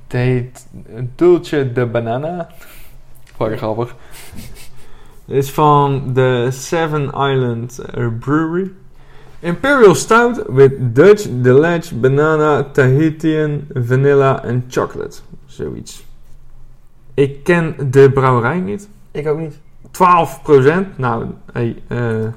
[0.03, 0.67] Het heet
[1.15, 2.49] Dulce de Banana.
[3.23, 3.95] Fucking grappig.
[5.25, 7.79] Het is van de Seven Island
[8.19, 8.71] Brewery.
[9.39, 15.17] Imperial Stout with Dutch Delatch Banana, Tahitian, Vanilla en Chocolate.
[15.45, 16.05] Zoiets.
[17.13, 18.89] Ik ken de brouwerij niet.
[19.11, 19.59] Ik ook niet.
[19.91, 20.97] 12%.
[20.97, 22.27] Nou, hey, eh,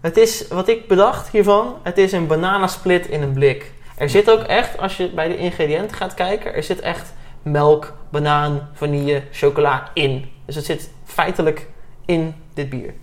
[0.00, 3.72] Het is, wat ik bedacht hiervan, het is een bananasplit in een blik.
[3.96, 7.92] Er zit ook echt, als je bij de ingrediënten gaat kijken, er zit echt melk,
[8.10, 10.24] banaan, vanille, chocola in.
[10.44, 11.68] Dus het zit feitelijk
[12.04, 12.94] in dit bier.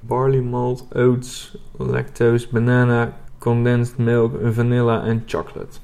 [0.00, 5.78] barley malt, oats, lactose, banana, condensed milk, vanilla en chocolate.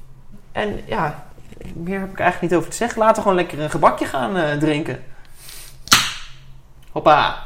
[0.51, 1.25] En ja,
[1.73, 2.99] meer heb ik eigenlijk niet over te zeggen.
[2.99, 5.03] Laten we gewoon lekker een gebakje gaan eh, drinken.
[6.91, 7.43] Hoppa.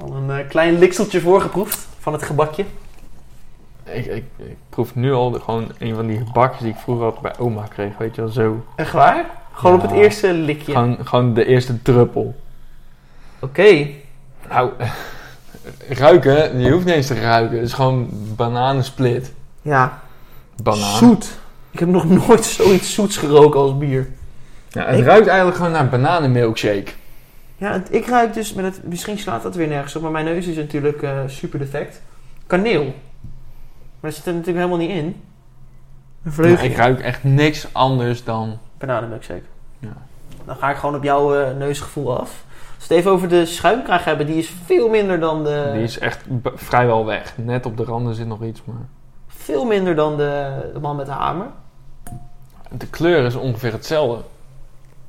[0.00, 2.64] Al een eh, klein likseltje voorgeproefd van het gebakje.
[3.84, 7.04] Ik, ik, ik proef nu al de- gewoon een van die gebakjes die ik vroeger
[7.04, 7.98] altijd bij oma kreeg.
[7.98, 8.64] Weet je wel, zo.
[8.76, 9.26] Echt waar?
[9.56, 9.82] Gewoon Ja.
[9.84, 10.72] op het eerste likje.
[10.72, 12.34] Gewoon, gewoon de eerste druppel.
[13.38, 13.86] Oké.
[14.48, 14.70] Nou,
[15.88, 17.56] ruiken, je hoeft niet eens te ruiken.
[17.56, 19.32] Het is gewoon bananensplit.
[19.62, 20.00] Ja,
[20.62, 20.96] Banaan.
[20.96, 21.38] zoet.
[21.70, 24.08] Ik heb nog nooit zoiets zoets geroken als bier.
[24.68, 26.90] Ja, het Ik- ruikt eigenlijk gewoon naar bananenmilkshake.
[27.56, 28.80] Ja, het- ik ruik dus met het...
[28.84, 32.02] Misschien slaat dat weer nergens op, maar mijn neus is natuurlijk eh, super defect.
[32.46, 32.84] Kaneel.
[34.00, 35.16] Maar dat zit er natuurlijk helemaal niet in.
[36.24, 36.64] Een vleugel.
[36.64, 38.58] ik ruik echt niks anders dan...
[38.78, 39.42] Bananenmilkshake.
[39.78, 39.92] Ja.
[40.44, 42.44] Dan ga ik gewoon op jouw eh, neusgevoel af.
[42.78, 45.70] Als we het even over de schuimkraag hebben, die is veel minder dan de...
[45.72, 47.32] Die is echt vrijwel weg.
[47.36, 48.86] Net op de randen zit nog iets, maar...
[49.26, 51.46] Veel minder dan de, de man met de hamer.
[52.70, 54.22] De kleur is ongeveer hetzelfde.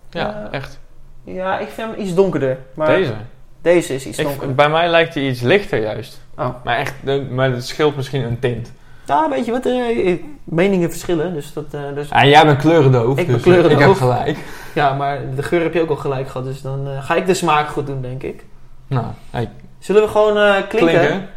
[0.10, 0.80] Ja, echt.
[1.23, 2.58] Ja, ik vind hem iets donkerder.
[2.73, 3.13] Maar Deze.
[3.62, 4.56] Deze is iets Ik, donkerder.
[4.56, 6.21] bij mij lijkt hij iets lichter juist.
[6.38, 6.49] Oh.
[6.63, 6.93] Maar echt,
[7.30, 8.71] maar het scheelt misschien een tint.
[9.08, 9.65] Ja, weet je wat?
[9.65, 11.34] eh, meningen verschillen.
[11.34, 13.80] Dus dat, eh, dus, En jij bent kleurendoof, Ik ben dus kleurendoof.
[13.80, 14.38] ik heb gelijk.
[14.76, 16.46] ja, maar de geur heb je ook al gelijk gehad.
[16.48, 18.46] Dus dan eh, ga ik de smaak goed doen, denk ik.
[18.88, 21.28] Nou, hey, Zullen we gewoon eh, klinken, klinken.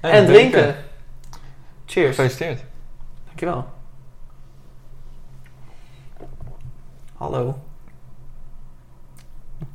[0.00, 0.74] en drinken?
[1.86, 2.08] Cheers.
[2.08, 2.64] Gefeliciteerd.
[3.26, 3.64] Dankjewel.
[7.16, 7.58] Hallo.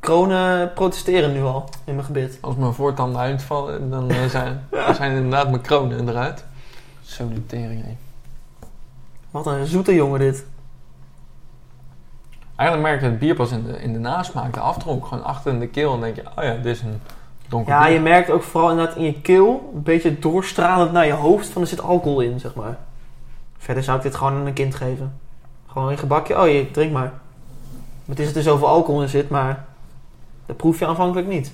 [0.00, 2.38] Kronen protesteren nu al in mijn gebit.
[2.40, 6.44] Als mijn voortanden uitvallen, dan eh, zijn, zijn inderdaad mijn kronen eruit.
[7.06, 7.96] Zo de tering, hé.
[9.30, 10.46] Wat een zoete jongen dit.
[12.56, 15.06] Eigenlijk merk je het bier pas in de, in de nasmaak, de aftronk.
[15.06, 17.00] Gewoon achter in de keel en denk je, oh ja, dit is een
[17.48, 17.92] donker Ja, bier.
[17.92, 21.62] je merkt ook vooral inderdaad in je keel, een beetje doorstralend naar je hoofd, van
[21.62, 22.78] er zit alcohol in, zeg maar.
[23.58, 25.20] Verder zou ik dit gewoon aan een kind geven.
[25.66, 27.12] Gewoon een gebakje, oh je, drink maar.
[28.04, 29.64] Het is dat er zoveel alcohol in zit, maar
[30.46, 31.52] dat proef je aanvankelijk niet.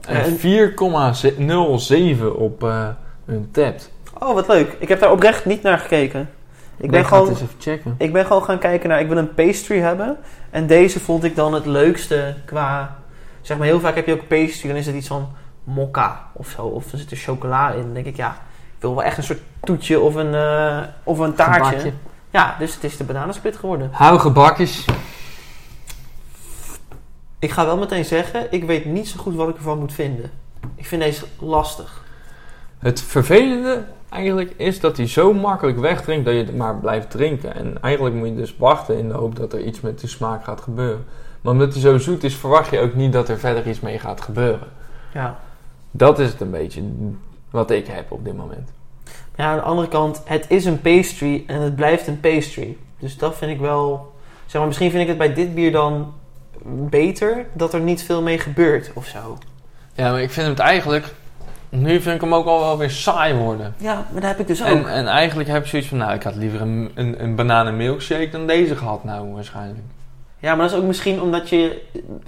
[0.00, 2.88] En 4,07 op eh
[3.24, 3.90] hun tapt.
[4.18, 4.76] Oh, wat leuk.
[4.78, 6.30] Ik heb daar oprecht niet naar gekeken.
[6.76, 7.94] Ik ben, gewoon, het eens even checken.
[7.98, 10.16] ik ben gewoon gaan kijken naar, ik wil een pastry hebben.
[10.50, 12.96] En deze vond ik dan het leukste qua,
[13.40, 15.28] zeg maar heel vaak heb je ook pastry, dan is het iets van
[15.64, 16.62] mokka of zo.
[16.62, 17.82] Of er zit er chocola in.
[17.82, 18.30] Dan denk ik, ja,
[18.76, 21.64] ik wil wel echt een soort toetje of een, eh, of een taartje.
[21.64, 21.92] Gebakje.
[22.30, 23.88] Ja, dus het is de bananensplit geworden.
[23.92, 24.84] Hou gebakjes.
[27.38, 30.30] Ik ga wel meteen zeggen, ik weet niet zo goed wat ik ervan moet vinden.
[30.74, 32.04] Ik vind deze lastig.
[32.78, 37.54] Het vervelende eigenlijk is dat hij zo makkelijk wegdrinkt dat je het maar blijft drinken.
[37.54, 40.44] En eigenlijk moet je dus wachten in de hoop dat er iets met de smaak
[40.44, 41.04] gaat gebeuren.
[41.40, 43.98] Maar omdat hij zo zoet is, verwacht je ook niet dat er verder iets mee
[43.98, 44.68] gaat gebeuren.
[45.14, 45.38] Ja.
[45.90, 46.82] Dat is het een beetje
[47.50, 48.72] wat ik heb op dit moment.
[49.36, 52.76] Ja, aan de andere kant, het is een pastry en het blijft een pastry.
[52.98, 54.12] Dus dat vind ik wel...
[54.46, 56.12] Zeg maar, misschien vind ik het bij dit bier dan
[56.90, 59.38] beter dat er niet veel mee gebeurt of zo.
[59.94, 61.14] Ja, maar ik vind het eigenlijk...
[61.68, 63.74] Nu vind ik hem ook al wel weer saai worden.
[63.76, 64.68] Ja, maar dat heb ik dus ook.
[64.68, 67.76] En, en eigenlijk heb ik zoiets van, nou, ik had liever een, een, een bananen
[67.76, 69.84] milkshake dan deze gehad nou waarschijnlijk.
[70.40, 71.82] Ja, maar dat is ook misschien omdat je...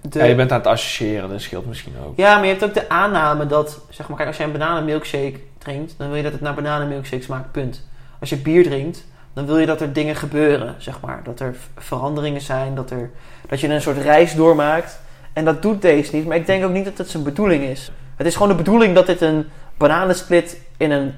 [0.08, 0.18] De...
[0.18, 2.16] Ja, je bent aan het associëren, dat scheelt misschien ook.
[2.16, 5.40] Ja, maar je hebt ook de aanname dat, zeg maar, kijk, als jij een bananenmilkshake
[5.58, 7.88] drinkt, dan wil je dat het naar bananenmilkshake smaakt, punt.
[8.20, 11.20] Als je bier drinkt, dan wil je dat er dingen gebeuren, zeg maar.
[11.24, 13.10] Dat er veranderingen zijn, dat, er,
[13.48, 15.00] dat je een soort reis doormaakt.
[15.32, 17.90] En dat doet deze niet, maar ik denk ook niet dat het zijn bedoeling is.
[18.20, 21.14] Het is gewoon de bedoeling dat dit een bananensplit in een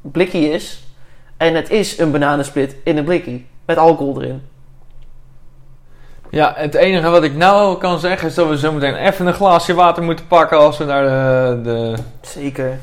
[0.00, 0.82] blikkie is.
[1.36, 4.42] En het is een bananensplit in een blikkie, met alcohol erin.
[6.30, 9.34] Ja, het enige wat ik nou kan zeggen is dat we zo meteen even een
[9.34, 12.78] glaasje water moeten pakken als we naar, de, de, Zeker.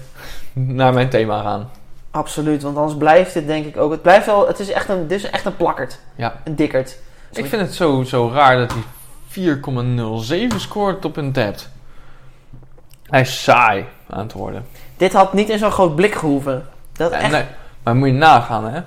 [0.54, 1.70] naar mijn thema gaan.
[2.12, 3.92] Absoluut, want anders blijft het denk ik ook.
[3.92, 6.00] Het blijft wel, het is echt een, dit is echt een plakkerd.
[6.16, 6.42] Ja.
[6.44, 6.98] Een dikkerd.
[7.32, 9.58] Ik vind het zo, zo raar dat hij
[10.52, 11.76] 4,07 scoort op een tapt.
[13.10, 14.66] Hij is saai aan het worden.
[14.98, 16.66] Dit had niet in zo'n groot blik gehoeven.
[16.94, 17.32] Dat Ja, echt.
[17.32, 17.44] nee,
[17.84, 18.82] maar moet je nagaan, hè.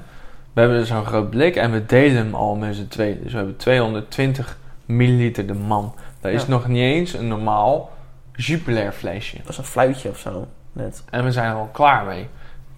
[0.53, 3.21] We hebben dus zo'n groot blik en we delen hem al met z'n tweeën.
[3.23, 5.95] Dus we hebben 220 milliliter de man.
[6.21, 7.91] Dat is nog niet eens een normaal
[8.37, 9.37] Jupiler flesje.
[9.37, 10.47] Dat was een fluitje of zo.
[10.73, 11.03] Net.
[11.11, 12.29] En we zijn er al klaar mee.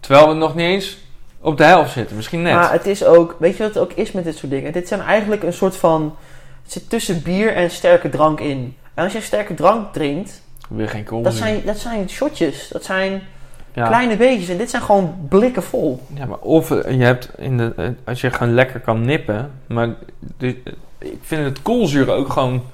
[0.00, 0.98] Terwijl we nog niet eens
[1.40, 2.16] op de helft zitten.
[2.16, 2.54] Misschien net.
[2.54, 4.72] Maar het is ook, weet je wat het ook is met dit soort dingen?
[4.72, 6.16] Dit zijn eigenlijk een soort van.
[6.62, 8.76] Het zit tussen bier en sterke drank in.
[8.94, 10.42] En als je sterke drank drinkt,
[10.74, 11.22] Weer geen kool.
[11.22, 12.68] dat zijn, dat zijn shotjes.
[12.68, 13.22] Dat zijn
[13.72, 13.86] ja.
[13.86, 14.48] kleine beetjes.
[14.48, 16.00] En dit zijn gewoon blikken vol.
[16.14, 19.50] ja, maar of eh, je hebt in de, eh, als je gewoon lekker kan nippen.
[19.66, 19.88] Maar
[20.98, 22.64] ik vind het koolzuur ook gewoon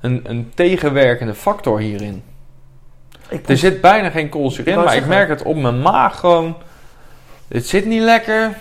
[0.00, 2.22] een, een tegenwerkende factor hierin.
[3.28, 6.56] Ik Er zit bijna geen koolzuur in, maar ik merk het op mijn maag gewoon.
[7.48, 8.56] Het zit niet lekker.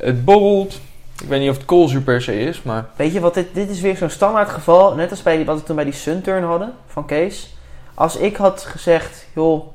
[0.00, 0.80] Het borrelt.
[1.22, 3.70] Ik weet niet of het koolzuur per se is, maar Weet je wat, dit, dit
[3.70, 4.94] is weer zo'n standaard geval.
[4.94, 7.56] Net als bij die, wat we toen bij die Sunturn hadden van Kees.
[7.98, 9.66] Als ik had gezegd, joh,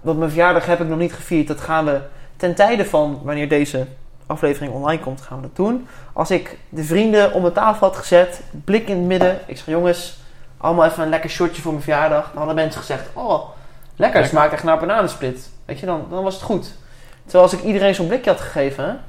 [0.00, 1.46] want mijn verjaardag heb ik nog niet gevierd.
[1.46, 2.00] Dat gaan we
[2.36, 3.86] ten tijde van wanneer deze
[4.26, 5.86] aflevering online komt, gaan we dat doen.
[6.12, 9.38] Als ik de vrienden om de tafel had gezet, blik in het midden.
[9.46, 10.18] Ik zeg, jongens,
[10.56, 12.24] allemaal even een lekker shotje voor mijn verjaardag.
[12.28, 13.48] Dan hadden mensen gezegd, oh,
[13.96, 15.50] lekker, het smaakt echt naar bananensplit.
[15.64, 16.74] Weet je, dan, dan was het goed.
[17.22, 19.00] Terwijl als ik iedereen zo'n blikje had gegeven,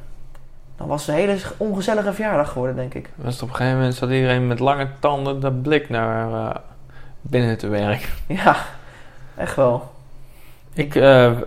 [0.77, 3.09] dan was het een hele ongezellige verjaardag geworden, denk ik.
[3.15, 6.55] was het op een gegeven moment zat iedereen met lange tanden de blik naar eh,
[7.21, 8.09] binnen te werken.
[8.27, 8.65] Ja,
[9.35, 9.91] echt wel.
[10.73, 11.37] Ik, eh,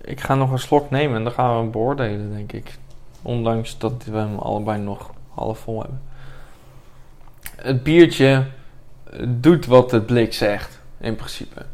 [0.00, 2.78] ik ga nog een slok nemen en dan gaan we hem beoordelen, denk ik.
[3.22, 6.00] Ondanks dat we hem allebei nog half vol hebben.
[7.56, 8.44] Het biertje
[9.28, 11.64] doet wat het blik zegt, in principe.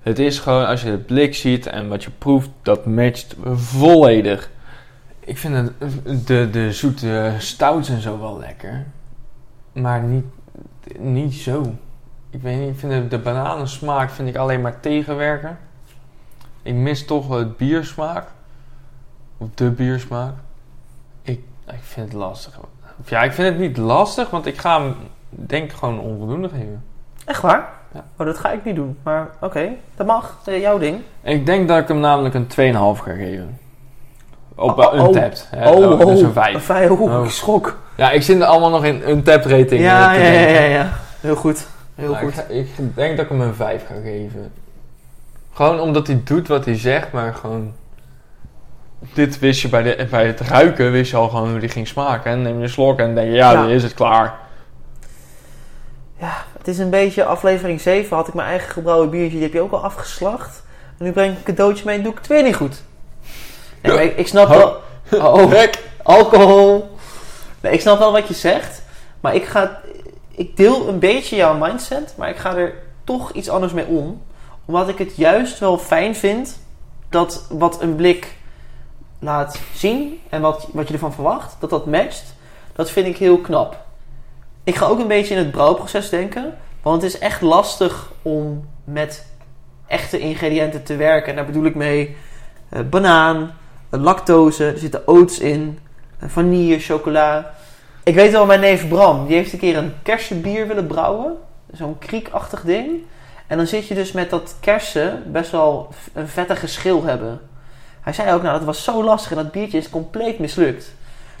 [0.00, 4.50] Het is gewoon, als je het blik ziet en wat je proeft, dat matcht volledig.
[5.20, 8.86] Ik vind het, de, de zoete stouts en zo wel lekker.
[9.72, 10.24] Maar niet,
[10.98, 11.74] niet zo.
[12.34, 15.58] Ik weet niet, ik vind de, de bananensmaak vind ik alleen maar tegenwerken.
[16.62, 18.26] Ik mis toch het biersmaak.
[19.38, 20.32] Of de biersmaak.
[21.22, 22.58] Ik, ik vind het lastig.
[23.00, 24.94] Of ja, ik vind het niet lastig, want ik ga hem
[25.28, 26.84] denk ik gewoon onvoldoende geven.
[27.24, 27.68] Echt waar?
[27.92, 28.04] Ja.
[28.16, 28.98] Oh, dat ga ik niet doen.
[29.02, 30.38] Maar oké, dat mag.
[30.44, 31.00] Is jouw ding.
[31.22, 33.58] Ik denk dat ik hem namelijk een 2,5 ga geven.
[34.54, 35.46] Op Oh, een oh, Untapped.
[35.50, 35.70] hè.
[35.70, 36.54] oh, Oh, dus oh, een 5.
[36.54, 36.90] Een vijf.
[36.90, 37.24] Oeh, Oh.
[37.24, 37.78] ik schrok.
[37.96, 39.80] Ja, ik zit er allemaal nog in Untapped rating.
[39.82, 40.88] Ja, eh, ja, ja, ja.
[41.20, 41.66] Heel goed.
[41.94, 42.34] Heel Maar ik, goed.
[42.44, 44.52] ga- ik denk dat ik hem een 5 ga geven.
[45.52, 47.72] Gewoon omdat hij doet wat hij zegt, maar gewoon...
[49.14, 51.88] Dit wist je bij, de, bij het ruiken, wist je al gewoon hoe die ging
[51.88, 52.30] smaken.
[52.30, 53.60] En neem je een slok en denk je, ja, Ja.
[53.60, 54.34] dan is het klaar.
[56.58, 59.60] Het is een beetje aflevering 7 had ik mijn eigen gebrouwen biertje, die heb je
[59.60, 60.62] ook al afgeslacht.
[60.98, 62.82] En nu breng ik een cadeautje mee en doe ik het weer niet goed.
[63.82, 64.76] Nee, ik, ik snap wel...
[65.10, 65.82] Oh, Rek!
[66.02, 66.96] alcohol.
[67.60, 68.82] Nee, ik snap wel wat je zegt.
[69.20, 69.80] Maar ik ga...
[70.36, 74.22] Ik deel een beetje jouw mindset, maar ik ga er toch iets anders mee om.
[74.64, 76.58] Omdat ik het juist wel fijn vind
[77.08, 78.36] dat wat een blik
[79.18, 82.34] laat zien en wat, wat je ervan verwacht, dat dat matcht.
[82.72, 83.84] Dat vind ik heel knap.
[84.64, 86.54] Ik ga ook een beetje in het brouwproces denken.
[86.82, 89.26] Want het is echt lastig om met
[89.86, 91.30] echte ingrediënten te werken.
[91.30, 92.16] En daar bedoel ik mee
[92.68, 93.54] eh, banaan,
[93.90, 95.78] eh, lactose, er zitten oats in,
[96.18, 97.54] eh, vanille, chocola.
[98.04, 101.36] Ik weet wel, mijn neef Bram, die heeft een keer een kersenbier willen brouwen.
[101.72, 103.02] Zo'n kriekachtig ding.
[103.46, 107.40] En dan zit je dus met dat kersen best wel een vettige schil hebben.
[108.00, 110.92] Hij zei ook, nou dat was zo lastig en dat biertje is compleet mislukt.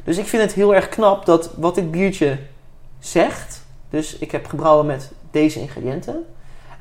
[0.04, 2.38] Dus ik vind het heel erg knap dat wat dit biertje
[2.98, 3.64] zegt.
[3.90, 6.26] Dus ik heb gebrouwen met deze ingrediënten.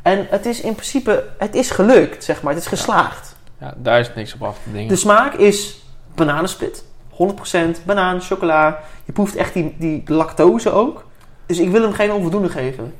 [0.01, 2.53] En het is in principe, het is gelukt, zeg maar.
[2.53, 3.35] Het is geslaagd.
[3.59, 4.87] Ja, daar is niks op af te dingen.
[4.87, 5.83] De smaak is
[6.15, 6.83] bananensplit.
[7.13, 8.79] 100% banaan, chocola.
[9.05, 11.05] Je proeft echt die, die lactose ook.
[11.45, 12.93] Dus ik wil hem geen onvoldoende geven.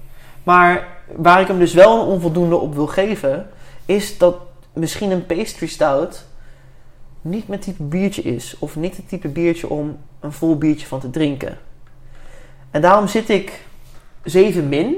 [0.43, 3.49] Maar waar ik hem dus wel een onvoldoende op wil geven...
[3.86, 4.36] is dat
[4.73, 6.26] misschien een pastry stout...
[7.21, 8.56] niet mijn type biertje is.
[8.60, 11.58] Of niet het type biertje om een vol biertje van te drinken.
[12.71, 13.62] En daarom zit ik
[14.23, 14.95] 7 min.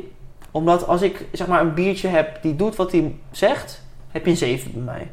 [0.52, 3.84] Omdat als ik zeg maar een biertje heb die doet wat hij zegt...
[4.12, 5.08] heb je een 7 bij mij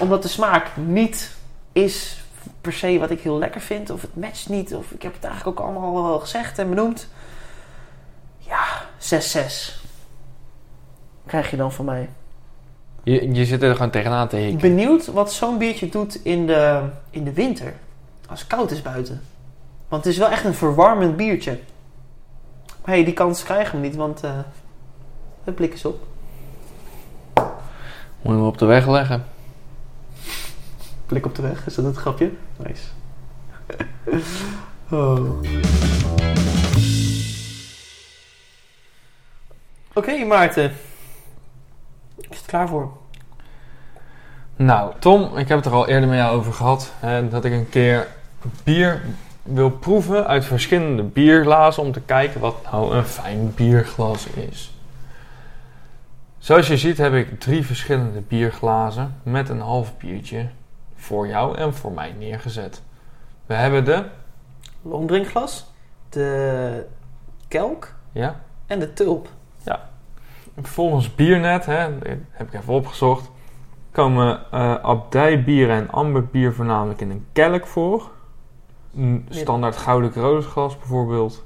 [0.00, 1.36] omdat de smaak niet
[1.72, 2.24] is
[2.60, 3.90] per se wat ik heel lekker vind.
[3.90, 4.74] Of het matcht niet.
[4.74, 7.08] Of ik heb het eigenlijk ook allemaal wel gezegd en benoemd.
[8.38, 8.64] Ja,
[8.98, 9.86] 6-6.
[11.26, 12.08] Krijg je dan van mij.
[13.02, 14.60] Je, je zit er gewoon tegenaan te Ik hikken.
[14.60, 17.74] ben benieuwd wat zo'n biertje doet in de, in de winter.
[18.28, 19.22] Als het koud is buiten.
[19.88, 21.58] Want het is wel echt een verwarmend biertje.
[22.84, 24.30] Maar hey, die kans krijgen we niet, want eh
[25.44, 26.06] het blik is op.
[27.34, 27.44] Moet
[28.22, 29.24] je hem op de weg leggen.
[31.08, 32.30] Blik op de weg, is dat het grapje?
[32.56, 32.84] Nice.
[34.90, 35.42] oh.
[39.92, 40.72] Oké, Maarten.
[42.16, 42.92] Is het klaar voor?
[44.56, 46.92] Nou, Tom, ik heb het er al eerder met jou over gehad.
[46.98, 48.06] Hè, dat ik een keer
[48.64, 49.02] bier
[49.42, 54.72] wil proeven uit verschillende bierglazen om te kijken wat nou een fijn bierglas is.
[56.38, 60.48] Zoals je ziet heb ik drie verschillende bierglazen met een half biertje
[60.98, 62.82] voor jou en voor mij neergezet.
[63.46, 64.04] We hebben de,
[64.82, 65.72] Longdrinkglas,
[66.08, 66.86] de
[67.48, 69.28] kelk ja, en de tulp.
[70.62, 71.88] volgens Biernet, hè,
[72.30, 73.30] heb ik even opgezocht,
[73.90, 78.10] komen eh abdijbier en amberbier voornamelijk in een kelk voor.
[78.96, 81.44] Een standaard gouden kroosglas bijvoorbeeld.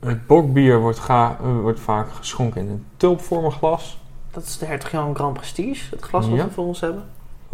[0.00, 3.98] Het bokbier wordt, ga- eh, wordt vaak geschonken in een tulpvormig glas.
[4.30, 6.44] Dat is de Hertog Jan Grand Prestige, het glas wat Ja.
[6.44, 7.04] we voor ons hebben.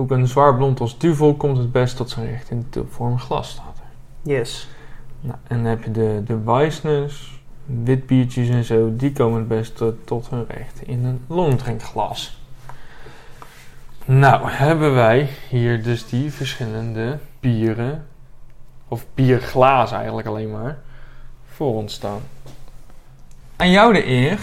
[0.00, 3.22] Ook een zwaar blond als duvel komt het best tot zijn recht in een tulpvormig
[3.22, 4.32] glas staat er.
[4.32, 4.68] Yes.
[5.20, 9.76] Nou, en dan heb je de, de Weissners, witbiertjes en zo, die komen het best
[9.76, 12.38] tot, tot hun recht in een longdrinkglas.
[14.04, 18.06] Nou, hebben wij hier dus die verschillende bieren,
[18.88, 20.78] of bierglazen eigenlijk alleen maar,
[21.50, 22.20] voor ons staan.
[23.56, 24.38] Aan jou de eer,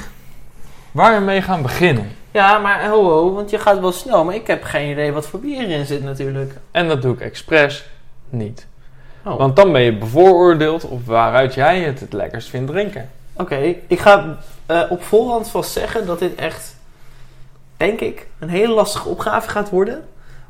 [0.91, 2.07] waar we mee gaan beginnen.
[2.37, 5.27] Ja, maar ho, ho, want je gaat wel snel, maar ik heb geen idee wat
[5.27, 6.53] voor bier erin zit natuurlijk.
[6.71, 7.85] En dat doe ik expres
[8.29, 8.67] niet.
[9.25, 9.37] Oh.
[9.37, 13.09] Want dan ben je bevooroordeeld op waaruit jij het het lekkerst vindt drinken.
[13.33, 16.75] Oké, ik ga eh, op voorhand vast zeggen dat dit echt,
[17.77, 20.07] denk ik, een hele lastige opgave gaat worden.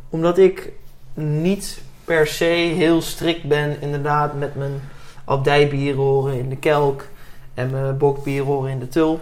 [0.10, 0.71] Omdat ik
[1.13, 4.82] niet per se heel strikt ben, inderdaad, met mijn
[5.26, 7.06] abdijbierroren in de kelk
[7.54, 9.21] en mijn bokbierroren in de tulp.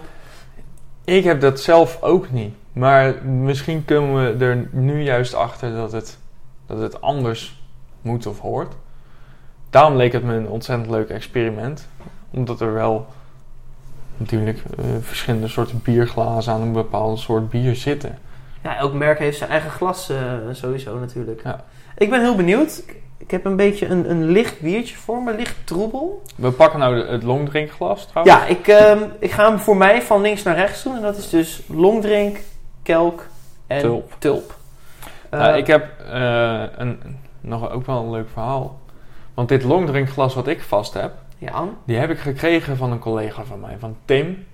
[1.05, 2.53] Ik heb dat zelf ook niet.
[2.73, 6.17] Maar misschien komen we er nu juist achter dat het,
[6.65, 7.63] dat het anders
[8.01, 8.73] moet of hoort.
[9.69, 11.87] Daarom leek het me een ontzettend leuk experiment.
[12.31, 13.07] Omdat er wel
[14.17, 18.17] natuurlijk eh, verschillende soorten bierglazen aan een bepaalde soort bier zitten.
[18.63, 21.43] Ja, elk merk heeft zijn eigen glas eh, sowieso natuurlijk.
[21.43, 21.63] Ja.
[21.97, 22.83] Ik ben heel benieuwd.
[23.17, 26.21] Ik- heb een beetje een, een licht biertje voor me, licht troebel.
[26.35, 28.35] We pakken nou de- het longdrinkglas trouwens.
[28.37, 30.95] Ja, ik, ehm, ik ga hem voor mij van links naar rechts doen.
[30.95, 32.37] En dat is dus longdrink,
[32.83, 33.27] kelk
[33.67, 34.15] en Tulp.
[34.19, 34.55] tulp.
[35.31, 38.79] Nou, Eh, ik heb eh, een, nog ook wel een leuk verhaal.
[39.33, 43.43] Want dit longdrinkglas wat ik vast heb, Ja, Die heb ik gekregen van een collega
[43.43, 44.45] van mij, van Tim.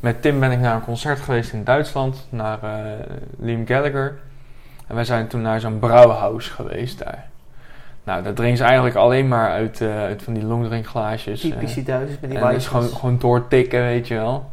[0.00, 2.92] Met Tim ben ik naar een concert geweest in Duitsland, naar eh,
[3.38, 4.18] Liam Gallagher.
[4.86, 7.28] En wij zijn toen naar zo'n brouwhuis geweest daar.
[8.06, 11.40] Nou, dat drinken ze eigenlijk alleen maar uit, eh, uit van die longdrinkglaasjes.
[11.40, 12.66] typisch die Duitsers met die en wijsjes.
[12.66, 14.50] gewoon, gewoon doortikken, weet je wel.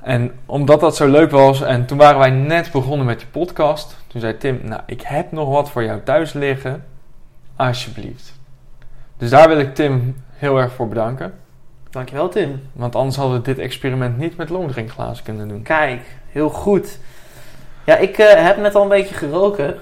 [0.00, 3.96] En omdat dat zo leuk was, en toen waren wij net begonnen met die podcast.
[4.06, 6.84] Toen zei Tim, nou, ik heb nog wat voor jou thuis liggen.
[7.56, 8.32] Alsjeblieft.
[9.16, 11.34] Dus daar wil ik Tim heel erg voor bedanken.
[11.90, 12.60] Dankjewel Tim.
[12.72, 15.62] Want anders hadden we dit experiment niet met longdrinkglazen kunnen doen.
[15.62, 16.98] Kijk, heel goed.
[17.84, 19.74] Ja, ik eh, heb net al een beetje geroken.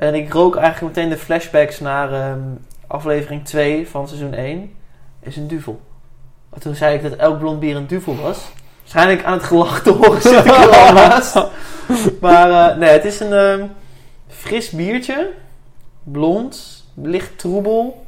[0.00, 2.40] En ik rook eigenlijk meteen de flashbacks naar ehm,
[2.86, 4.72] aflevering 2 van seizoen 1.
[5.20, 5.80] Is een duvel.
[6.48, 8.52] Want toen zei ik dat elk blond bier een duvel was.
[8.80, 11.34] Waarschijnlijk aan het gelach te horen zit ik er al naast.
[12.20, 13.66] Maar eh, nee, het is een ehm,
[14.28, 15.30] fris biertje.
[16.02, 18.06] Blond, licht troebel.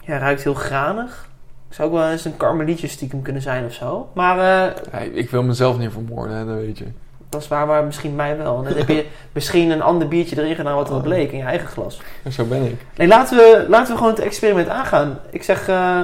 [0.00, 1.28] Ja, ruikt heel granig.
[1.68, 4.10] Zou ook wel eens een karmelietje stiekem kunnen zijn of zo.
[4.14, 6.86] Maar eh, Hey, ik wil mezelf niet vermoorden, hè, dat weet je.
[7.32, 8.58] Dat is waar, maar misschien mij wel.
[8.58, 11.44] En dan heb je misschien een ander biertje erin gedaan wat er bleek in je
[11.44, 12.00] eigen glas.
[12.30, 12.84] Zo ben ik.
[12.96, 15.18] Nee, laten we, laten we gewoon het experiment aangaan.
[15.30, 16.00] Ik zeg eh,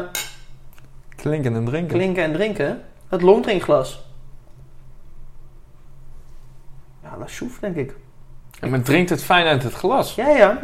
[1.16, 1.96] Klinken en drinken.
[1.96, 2.82] klinken en drinken.
[3.08, 4.06] Het longdrinkglas.
[7.02, 7.94] Ja, soef, denk ik.
[8.60, 10.14] En men drinkt het fijn uit het glas.
[10.14, 10.58] Ja, ja,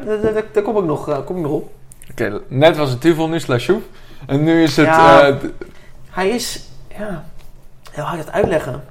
[0.53, 1.73] daar, kom ik nog, eh, kom ik nog op.
[2.11, 3.83] Oké, net was het duvel, nu is het la chouf.
[4.27, 4.87] En nu is het...
[4.87, 5.29] Ja.
[5.29, 5.35] eh,
[6.11, 7.25] Hij is, ja,
[7.93, 8.85] ga ik het uitleggen?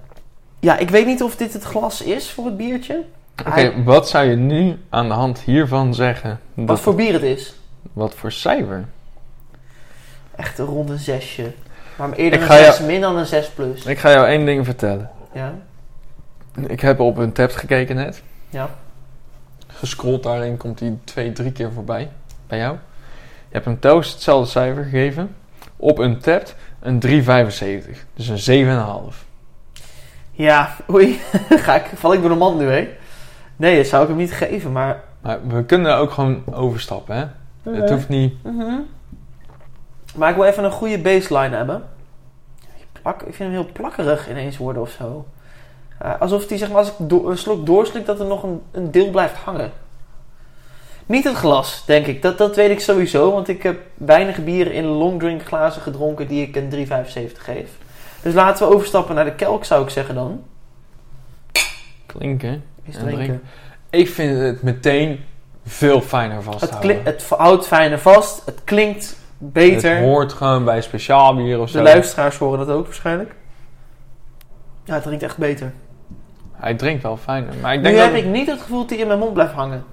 [0.64, 3.04] Ja, ik weet niet of dit het glas is voor het biertje.
[3.48, 6.40] Oké, wat zou je nu aan de hand hiervan zeggen?
[6.54, 7.54] Wat voor bier het is.
[7.94, 8.86] wat voor cijfer?
[10.36, 11.52] Echt een rond een zesje.
[11.96, 13.86] Maar eerder Ik een ga jou- 6 min dan een 6 plus.
[13.86, 15.10] Ik ga jou één ding vertellen.
[15.34, 15.54] Ja,
[16.68, 18.22] Ik heb op een tab gekeken net.
[18.50, 18.70] ja.
[19.68, 22.10] Gescrolld daarin komt hij twee, drie keer voorbij.
[22.48, 22.74] Bij jou.
[23.48, 25.36] Je hebt hem telkens hetzelfde cijfer gegeven.
[25.78, 28.06] Op een tab een 3,75.
[28.14, 28.40] Dus een
[29.12, 29.26] 7,5.
[30.36, 31.20] Ja, oei.
[31.66, 32.90] Ga ik, val ik door de mand nu, hè?
[33.56, 35.04] Nee, dat zou ik hem niet geven, maar...
[35.22, 37.26] Maar we kunnen ook gewoon overstappen, hè?
[37.72, 38.44] Het hoeft niet...
[38.44, 38.80] Mhm.
[40.16, 41.84] Maar ik wil even een goede baseline hebben.
[43.02, 45.26] Plak, ik vind hem heel plakkerig ineens worden of zo.
[45.98, 48.92] Eh, alsof die, zeg maar, als ik een slok doorslik, dat er nog een, een
[48.92, 49.72] deel blijft hangen.
[51.06, 52.22] Niet het glas, denk ik.
[52.22, 56.48] Dat, dat weet ik sowieso, want ik heb weinig bieren in longdrink glazen gedronken die
[56.48, 57.78] ik een 3,75 geef.
[58.24, 60.44] Dus laten we overstappen naar de kelk, zou ik zeggen dan.
[62.06, 62.64] Klinken.
[62.84, 63.26] Is En drinken.
[63.26, 63.42] drinken.
[63.90, 65.20] Ik vind het meteen
[65.66, 66.80] veel fijner Het, vasthouden.
[66.80, 69.96] kli- het houdt fijner vast, het klinkt beter.
[69.96, 71.84] Het hoort gewoon bij speciaal bier of De zo.
[71.84, 73.36] luisteraars horen dat ook waarschijnlijk.
[74.84, 75.74] Ja, het drinkt echt beter.
[76.52, 77.54] Hij drinkt wel fijner.
[77.62, 78.20] Maar ik Nu denk heb dat...
[78.20, 79.84] ik niet het gevoel dat hij in mijn mond blijft hangen.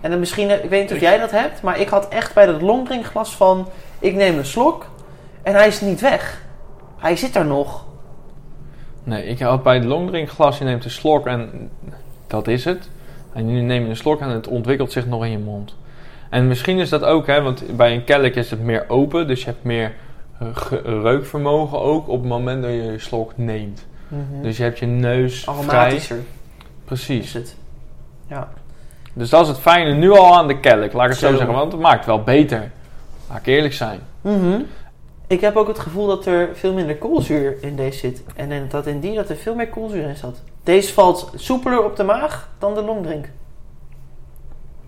[0.00, 2.46] En dan misschien, ik weet niet of jij dat hebt, maar ik had echt bij
[2.46, 4.86] dat longdrinkglas van, ik neem een slok
[5.42, 6.42] en hij is niet weg.
[7.04, 7.84] Hij zit er nog.
[9.04, 11.70] Nee, ik had bij het longdrinkglas, je neemt een slok en
[12.26, 12.90] dat is het.
[13.32, 15.74] En nu neem je een slok en het ontwikkelt zich nog in je mond.
[16.30, 19.40] En misschien is dat ook, hè, want bij een kelk is het meer open, dus
[19.40, 19.92] je hebt meer
[20.38, 23.86] eh, ge- reukvermogen ook op het moment dat je je slok neemt.
[24.42, 25.54] Dus je hebt je neus vrij.
[25.54, 26.22] Aromatischer is
[26.84, 27.32] Precies.
[27.32, 27.56] het.
[28.28, 28.48] Ja.
[29.12, 31.36] Dus dat is het fijne nu al aan de kelk, laat ik het zo, Zo.
[31.36, 32.70] zeggen, want het maakt wel beter.
[33.28, 34.00] Laat ik eerlijk zijn.
[34.20, 34.60] Mhm.
[35.26, 38.22] Ik heb ook het gevoel dat er veel minder koolzuur in deze zit.
[38.36, 40.42] En dat in die dat er veel meer koolzuur in zat.
[40.62, 43.28] Deze valt soepeler op de maag dan de longdrink.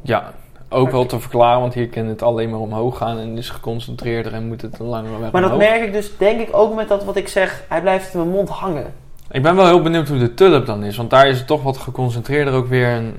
[0.03, 0.33] Ja,
[0.69, 4.33] ook wel te verklaren, want hier kan het alleen maar omhoog gaan en is geconcentreerder
[4.33, 5.69] en moet het een langere weg Maar dat omhoog.
[5.69, 7.65] merk ik dus denk ik ook met dat wat ik zeg.
[7.69, 8.95] Hij blijft in mijn mond hangen.
[9.31, 11.63] Ik ben wel heel benieuwd hoe de tulp dan is, want daar is het toch
[11.63, 12.89] wat geconcentreerder ook weer.
[12.89, 13.15] En, Een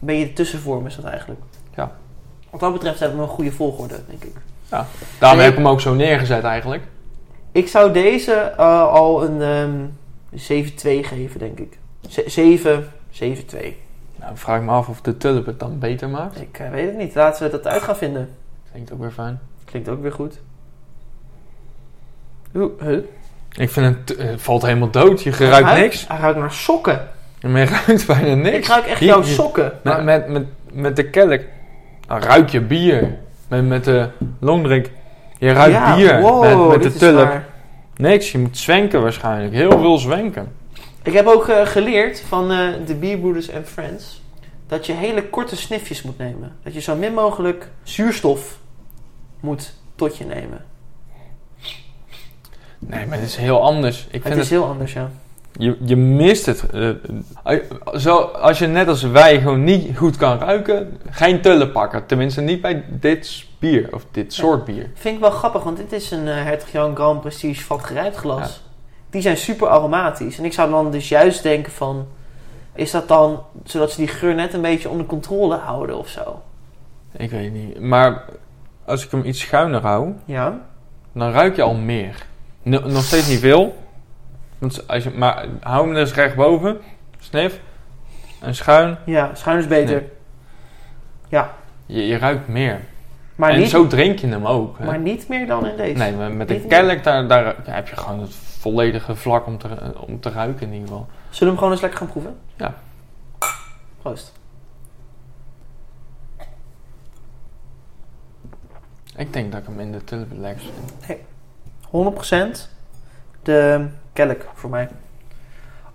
[0.00, 1.40] beetje de tussenvorm is dat eigenlijk.
[1.76, 1.92] Ja.
[2.50, 4.34] Wat dat betreft hebben we een goede volgorde, denk ik.
[4.68, 5.46] Daarom Nee.
[5.46, 6.82] heb ik hem ook zo neergezet eigenlijk.
[7.52, 9.72] Ik zou deze eh, al een ehm
[10.34, 11.78] 7-2 geven, denk ik.
[12.08, 13.76] Z- 7, 7-2.
[14.16, 16.40] Nou, vraag ik me af of de tulp het dan beter maakt.
[16.40, 17.14] Ik eh, weet het niet.
[17.14, 18.28] Laten we dat uit gaan vinden.
[18.70, 19.40] Klinkt ook weer fijn.
[19.64, 20.40] Klinkt ook weer goed.
[22.54, 22.98] Oeh, huh?
[23.56, 26.04] Ik vind het, het valt helemaal dood, je ruikt niks.
[26.08, 27.08] Hij ruikt naar sokken.
[27.40, 28.56] En je ruikt bijna niks.
[28.56, 29.72] Ik ruik echt jouw sokken.
[29.82, 31.40] Met, met, met, met de kelk
[32.06, 33.14] dan ruik je bier.
[33.48, 34.08] Met, met de
[34.40, 34.90] longdrink,
[35.38, 36.20] je ruikt Ja, bier.
[36.20, 37.46] wow, met de tulp, waar.
[37.96, 38.32] niks.
[38.32, 39.52] Je moet zwenken waarschijnlijk.
[39.54, 40.52] Heel veel zwenken.
[41.02, 44.22] Ik heb ook eh, geleerd van eh, de Bierbroeders en Friends
[44.66, 46.56] dat je hele korte snifjes moet nemen.
[46.62, 48.58] Dat je zo min mogelijk zuurstof
[49.40, 50.64] moet tot je nemen.
[52.78, 54.06] Nee, maar het is heel anders.
[54.06, 55.10] Ik Het vind is het, heel anders, ja.
[55.58, 56.66] Je, je mist het.
[56.70, 56.88] eh,
[57.44, 57.60] eh,
[57.96, 62.06] zo, als je net als wij gewoon niet goed kan ruiken, geen tullen pakken.
[62.06, 64.90] Tenminste, niet bij dit bier of dit soort bier.
[64.94, 68.62] Vind ik wel grappig, want dit is een eh Hertog Jan Grand Prestige vatgerijpt glas.
[69.10, 70.38] Die zijn super aromatisch.
[70.38, 72.06] En ik zou dan dus juist denken van...
[72.74, 76.42] Is dat dan zodat ze die geur net een beetje onder controle houden of zo?
[77.16, 77.80] Ik weet niet.
[77.80, 78.24] Maar
[78.84, 80.60] als ik hem iets schuiner hou, Ja?
[81.12, 82.26] dan ruik je al meer.
[82.68, 83.74] N- nog steeds niet veel,
[84.58, 86.80] Want als je, maar hou hem dus recht boven.
[87.18, 87.60] Snif.
[88.40, 88.96] En schuin.
[89.04, 90.02] Ja, schuin is beter.
[91.28, 91.42] Nee.
[91.86, 92.80] Je, je ruikt meer.
[93.36, 94.78] Maar, en niet, zo drink je hem ook.
[94.78, 94.84] Hè?
[94.84, 95.98] maar niet meer dan in deze.
[95.98, 99.46] nee, maar met Niet een kelk daar, daar ja, heb je gewoon het volledige vlak
[99.46, 99.68] om te,
[100.06, 101.06] om te ruiken in ieder geval.
[101.30, 102.36] Zullen we hem gewoon eens lekker gaan proeven?
[102.56, 102.74] Ja.
[104.02, 104.32] Proost.
[109.16, 111.18] Ik denk dat ik hem in de tulp het lekkerst vind.
[112.66, 112.73] 100%
[113.44, 114.88] de kelk voor mij.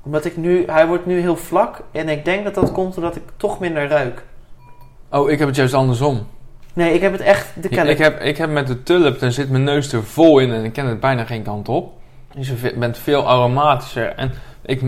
[0.01, 3.15] Omdat ik nu, hij wordt nu heel vlak en ik denk dat dat komt doordat
[3.15, 4.23] ik toch minder ruik.
[5.09, 6.27] Oh, ik heb het juist andersom.
[6.73, 7.87] Nee, ik heb het echt de kelk.
[7.87, 10.63] Ik heb, ik heb met de tulp, dan zit mijn neus er vol in en
[10.63, 11.93] ik ken het bijna geen kant op.
[12.33, 14.15] Dus je bent veel aromatischer.
[14.15, 14.31] En
[14.61, 14.81] ik,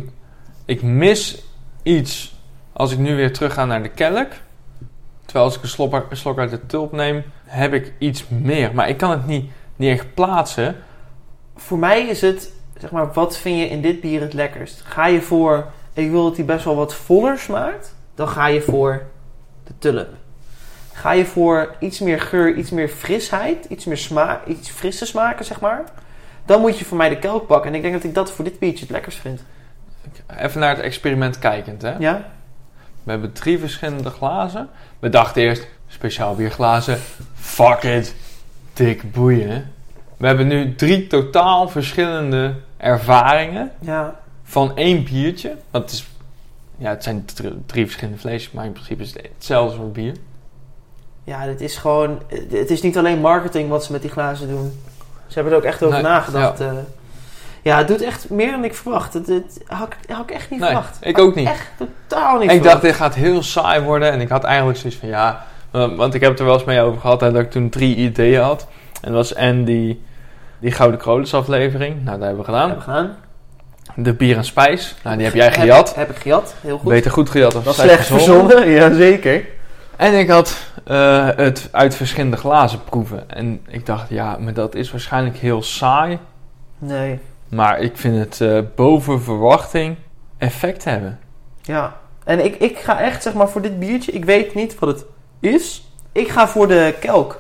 [0.66, 1.44] ik mis
[1.84, 2.36] iets
[2.74, 4.28] als ik nu weer terug ga naar de kelk.
[5.26, 8.72] Terwijl als ik een slok, een slok uit de tulp neem, heb ik iets meer.
[8.74, 10.76] Maar ik kan het niet, niet echt plaatsen.
[11.56, 14.82] Voor mij is het, zeg maar, wat vind je in dit bier het lekkerst?
[14.82, 18.62] Ga je voor, ik wil dat hij best wel wat voller smaakt, dan ga je
[18.62, 19.04] voor
[19.64, 20.10] de tulp.
[20.94, 25.46] Ga je voor iets meer geur, iets meer frisheid, iets meer smaak, iets frisse smaken,
[25.46, 25.84] zeg maar.
[26.46, 27.70] Dan moet je voor mij de kelk pakken.
[27.70, 29.44] En ik denk dat ik dat voor dit biertje het lekkerst vind.
[30.38, 31.82] Even naar het experiment kijkend.
[31.82, 31.96] Hè?
[31.98, 32.26] Ja?
[33.04, 34.70] We hebben drie verschillende glazen.
[35.00, 37.00] We dachten eerst, speciaal bierglazen.
[37.34, 38.16] Fuck it.
[38.74, 39.74] Dik boeien.
[40.22, 44.16] We hebben nu drie totaal verschillende ervaringen Ja.
[44.44, 45.56] van één biertje.
[45.72, 46.08] Want het, is,
[46.78, 50.14] ja, het zijn dr- drie verschillende flesjes, maar in principe is het hetzelfde soort bier.
[51.24, 52.20] Ja, dit is gewoon...
[52.50, 54.82] Het is niet alleen marketing wat ze met die glazen doen.
[55.28, 56.60] Ze hebben er ook echt over Nee, nagedacht.
[56.60, 56.74] Ja.
[57.62, 59.14] ja, het doet echt meer dan ik verwacht.
[59.14, 60.98] Het, het had, ik- had ik echt niet Nee, verwacht.
[61.02, 61.48] ik ook niet.
[61.48, 64.12] Echt totaal niet ik dacht, dit gaat heel saai worden.
[64.12, 65.46] En ik had eigenlijk zoiets van, ja...
[65.72, 67.96] Want ik heb het er wel eens mee over gehad, hè, dat ik toen drie
[67.96, 68.68] ideeën had.
[69.02, 70.02] En dat was en die,
[70.62, 71.96] die Gouden Krolus aflevering.
[72.04, 72.70] Nou, dat hebben we gedaan.
[72.70, 73.16] Hebben we gedaan.
[73.96, 74.96] De bier en spijs.
[75.04, 75.88] Nou, die heb jij gejat.
[75.88, 76.90] Heb, heb ik gejat, heel goed.
[76.90, 79.46] Beter goed gejat dan slecht verzonnen, ja zeker.
[79.96, 83.30] En ik had eh, het uit verschillende glazen proeven.
[83.30, 86.20] En ik dacht, ja, maar dat is waarschijnlijk heel saai.
[86.78, 89.96] Nee, Maar ik vind het eh, boven verwachting
[90.38, 91.20] effect hebben.
[91.62, 92.00] ja.
[92.24, 95.06] En ik, ik ga echt, zeg maar, voor dit biertje, ik weet niet wat het
[95.40, 95.92] is.
[96.12, 97.40] Ik ga voor de kelk.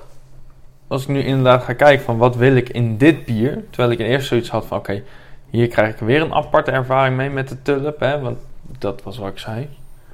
[0.91, 3.63] Als ik nu inderdaad ga kijken van wat wil ik in dit bier.
[3.69, 5.03] Terwijl ik in eerste zoiets had van, oké,
[5.49, 7.99] hier krijg ik weer een aparte ervaring mee met de tulp.
[7.99, 8.37] Hè, want
[8.77, 9.69] dat was wat ik zei.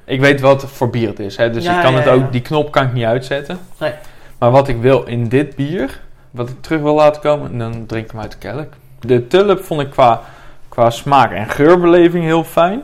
[0.05, 1.38] Ik weet wat voor bier het is.
[1.38, 3.59] Hè, dus Ja, ik kan ja, het ook, die knop kan ik niet uitzetten.
[3.80, 3.93] Nee.
[4.39, 6.01] Maar wat ik wil in dit bier,
[6.32, 8.73] wat ik terug wil laten komen, dan drink ik hem uit de kelk.
[8.99, 10.21] De tulp vond ik qua,
[10.69, 12.82] qua smaak en geurbeleving heel fijn.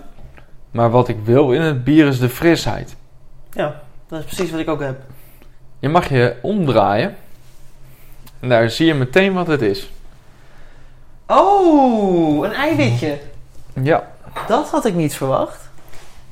[0.72, 2.96] Maar wat ik wil in het bier is de frisheid.
[3.52, 4.98] Ja, dat is precies wat ik ook heb.
[5.80, 7.16] Je mag je omdraaien.
[8.44, 9.92] En daar zie je meteen wat het is.
[11.28, 13.18] Oh, een eiwitje.
[13.82, 14.08] Ja.
[14.48, 15.70] Dat had ik niet verwacht.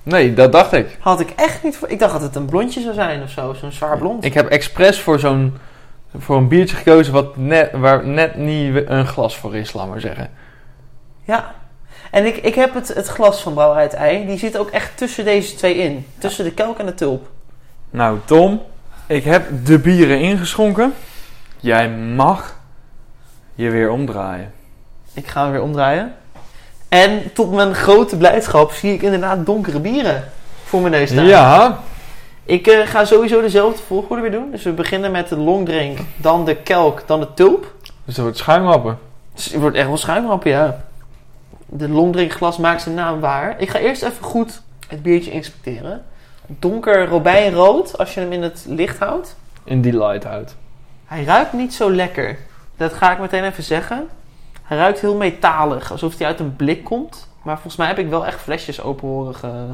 [0.03, 0.97] Nee, dat dacht ik.
[0.99, 1.93] Had ik echt niet verwacht.
[1.93, 3.53] Ik dacht dat het een blondje zou zijn of zo.
[3.53, 4.25] Zo'n zwaar blond.
[4.25, 5.57] Ik heb expres voor zo'n
[6.17, 10.01] voor een biertje gekozen wat net, waar net niet een glas voor is, laat maar
[10.01, 10.29] zeggen.
[11.23, 11.55] Ja.
[12.11, 14.25] En ik, ik heb het, het glas van Brouwerij het Ei.
[14.25, 16.05] Die zit ook echt tussen deze twee in.
[16.17, 17.29] Tussen de kelk en de tulp.
[17.89, 18.61] Nou, Tom,
[19.07, 20.93] ik heb de bieren ingeschonken.
[21.61, 22.59] Jij mag
[23.55, 24.53] je weer omdraaien.
[25.13, 26.15] Ik ga hem weer omdraaien.
[26.89, 30.23] En tot mijn grote blijdschap zie ik inderdaad donkere bieren
[30.63, 31.25] voor mijn neus staan.
[31.25, 31.79] Ja,
[32.43, 34.51] Ik eh, ga sowieso dezelfde volgorde weer doen.
[34.51, 37.73] Dus we beginnen met de longdrink, dan de kelk, dan de tulp.
[38.05, 38.97] dus dat wordt schuimhappen.
[39.33, 40.83] Dus het wordt echt wel schuimhappen, ja.
[41.65, 43.55] De longdrinkglas maakt zijn naam waar.
[43.59, 46.03] Ik ga eerst even goed het biertje inspecteren.
[46.47, 49.35] Donker robijnrood, als je hem in het licht houdt.
[49.63, 50.55] In die lighthout.
[51.11, 52.37] Hij ruikt niet zo lekker.
[52.77, 54.07] Dat ga ik meteen even zeggen.
[54.63, 57.27] Hij ruikt heel metalig, alsof hij uit een blik komt.
[57.41, 59.65] Maar volgens mij heb ik wel echt flesjes open horen ge-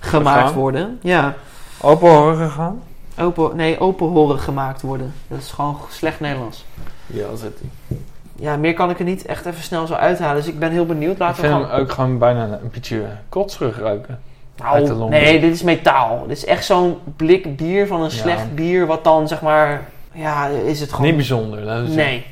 [0.00, 0.98] gemaakt worden.
[1.02, 1.34] Ja,
[1.80, 2.82] Open horen gegaan?
[3.18, 5.14] open, nee, open horen gemaakt worden.
[5.28, 6.64] Dat is gewoon slecht Nederlands.
[7.06, 7.98] Ja, zit hij.
[8.36, 10.36] Ja, meer kan ik er niet echt even snel zo uithalen.
[10.36, 11.12] Dus ik ben heel benieuwd.
[11.12, 11.70] Ik Laten we vind gewoon...
[11.74, 14.20] hem ook gewoon bijna een beetje kotserig ruiken.
[14.56, 16.24] Nou, nee, dit is metaal.
[16.26, 18.16] Dit is echt zo'n blik bier van een Ja.
[18.16, 18.86] slecht bier.
[18.86, 19.82] Wat dan, zeg maar...
[20.16, 21.06] Ja, is het gewoon...
[21.06, 21.88] Niet bijzonder.
[21.88, 22.26] Nee.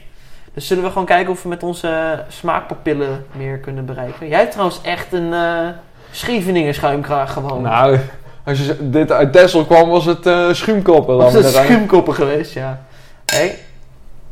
[0.55, 4.28] Dus zullen we gewoon kijken of we met onze smaakpapillen meer kunnen bereiken.
[4.28, 5.68] Jij hebt trouwens echt een eh
[6.14, 7.62] Scheveningen schuimkraag gewoon.
[7.62, 7.99] Nou,
[8.45, 11.16] als je dit uit Texel kwam, was het eh schuimkoppen.
[11.16, 12.85] was laat het schuimkoppen geweest, ja.
[13.24, 13.51] Hé,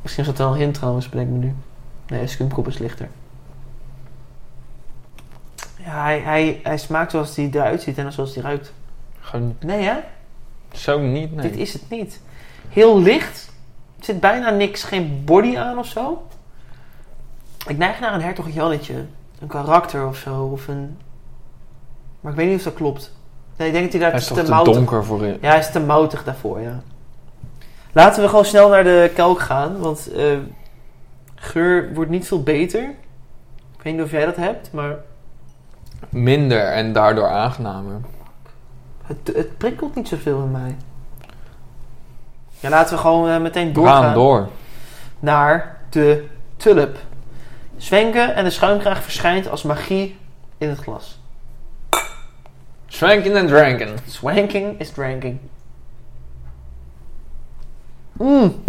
[0.02, 1.54] misschien is dat wel een hint trouwens, bedenk me nu.
[2.06, 3.08] Nee, schuimkop is lichter.
[5.84, 8.72] Ja, hij, hij, hij smaakt zoals hij eruit ziet en zoals hij ruikt.
[9.20, 9.96] Gewoon Nee hè?
[10.72, 11.50] zo niet, nee.
[11.50, 12.20] Dit is het niet.
[12.72, 13.52] Heel licht.
[13.98, 16.26] Er zit bijna niks, geen body aan of zo.
[17.66, 19.04] Ik neig naar een hertog Jannetje
[19.40, 20.44] een karakter of zo.
[20.52, 20.98] Of een...
[22.20, 23.12] Maar ik weet niet of dat klopt.
[23.56, 24.74] Nee, ik denk dat hij daar Hij is te, toch te moutig...
[24.74, 25.38] donker voor in.
[25.40, 26.82] Ja, hij is te moutig daarvoor, ja.
[27.92, 30.38] Laten we gewoon snel naar de kelk gaan, want eh,
[31.34, 32.82] geur wordt niet veel beter.
[33.76, 34.96] Ik weet niet of jij dat hebt, maar
[36.08, 38.00] Minder en daardoor aangenamer.
[39.02, 40.76] het, het prikkelt niet zoveel in mij.
[42.62, 44.48] Ja, laten we gewoon eh, meteen We doorgaan gaan door.
[45.20, 46.98] naar de tulp.
[47.76, 50.16] Zwenken en de schuimkraag verschijnt als magie
[50.58, 51.20] in het glas.
[52.86, 53.96] Swanking en dranken.
[54.06, 55.38] Swanking is dranking.
[58.12, 58.62] Mmm.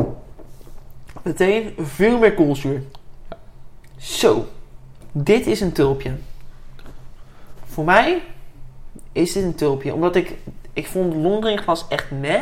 [1.21, 2.83] Meteen veel meer koolzuur.
[3.97, 4.47] Zo.
[5.11, 6.11] Dit is een tulpje.
[7.65, 8.21] Voor mij
[9.11, 9.93] is dit een tulpje.
[9.93, 10.37] Omdat ik...
[10.73, 12.41] Ik vond Londringglas echt meh.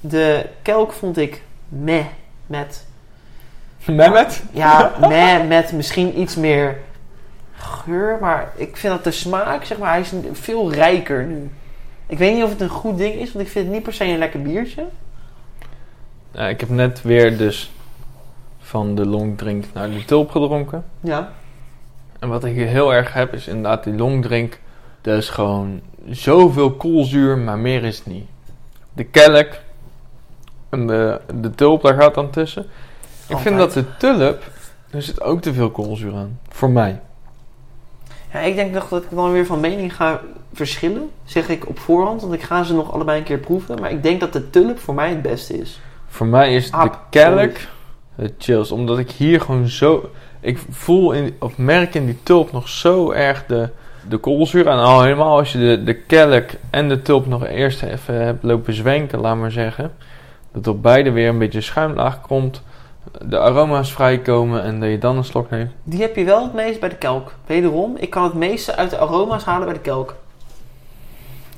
[0.00, 2.04] De kelk vond ik meh.
[2.46, 2.86] Met...
[3.86, 4.42] Mehmet?
[4.52, 6.78] Ja, meh met misschien iets meer
[7.52, 8.18] geur.
[8.20, 11.50] Maar ik vind dat de smaak, zeg maar, hij is veel rijker nu.
[12.06, 13.92] Ik weet niet of het een goed ding is, want ik vind het niet per
[13.92, 14.86] se een lekker biertje.
[16.32, 17.72] Ja, ik heb net weer dus
[18.58, 20.84] van de longdrink naar de tulp gedronken.
[21.00, 21.32] Ja.
[22.18, 24.58] En wat ik hier heel erg heb is inderdaad die longdrink.
[25.00, 25.80] Dat is gewoon
[26.10, 28.26] zoveel koolzuur, maar meer is het niet.
[28.92, 29.48] De kelk
[30.68, 32.66] en de, de tulp, daar gaat dan tussen.
[33.28, 34.42] Ik vind dat de tulp,
[34.90, 36.38] er zit ook te veel koolzuur aan.
[36.48, 37.00] Voor mij.
[38.32, 40.20] Ja, ik denk nog dat ik dan weer van mening ga
[40.52, 41.10] verschillen.
[41.24, 43.80] Zeg ik op voorhand, want ik ga ze nog allebei een keer proeven.
[43.80, 45.80] Maar ik denk dat de tulp voor mij het beste is.
[46.08, 47.56] Voor mij is de kelk
[48.14, 48.70] het chills.
[48.70, 50.10] Omdat ik hier gewoon zo...
[50.40, 53.68] Ik voel in, of merk in die tulp nog zo erg de,
[54.08, 54.66] de koolzuur.
[54.66, 58.42] En al helemaal als je de, de kelk en de tulp nog eerst even hebt
[58.42, 59.92] lopen zwenken, laat maar zeggen.
[60.62, 62.62] Dat op beide weer een beetje schuimlaag komt.
[63.22, 65.70] De aroma's vrijkomen en dat je dan een slok neemt.
[65.82, 67.34] Die heb je wel het meest bij de kelk.
[67.46, 70.16] Wederom, ik kan het meeste uit de aroma's halen bij de kelk.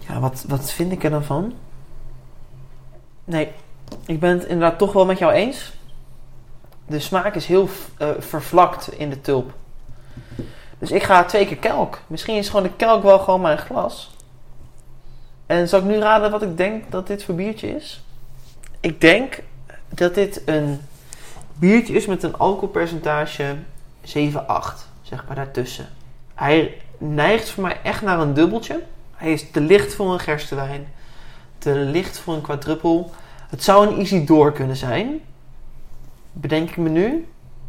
[0.09, 1.53] Ja, wat, wat vind ik er dan van?
[3.25, 3.49] Nee,
[4.07, 5.73] ik ben het inderdaad toch wel met jou eens.
[6.87, 9.53] De smaak is heel eh, vervlakt in de tulp.
[10.79, 11.99] Dus ik ga twee keer kelk.
[12.07, 14.11] Misschien is gewoon de kelk wel gewoon mijn glas.
[15.47, 18.03] En zal ik nu raden wat ik denk dat dit voor biertje is?
[18.81, 19.43] Ik denk
[19.89, 20.81] dat dit een
[21.55, 23.57] biertje is met een alcoholpercentage
[24.03, 24.89] 7, 8.
[25.03, 25.87] Zeg maar daartussen.
[26.35, 28.83] Hij neigt voor mij echt naar een dubbeltje.
[29.15, 30.89] Hij is te licht voor een gerstewijn.
[31.59, 33.11] Te licht voor een quadruppel.
[33.49, 35.21] Het zou een easy door kunnen zijn.
[36.33, 37.27] Bedenk ik me nu.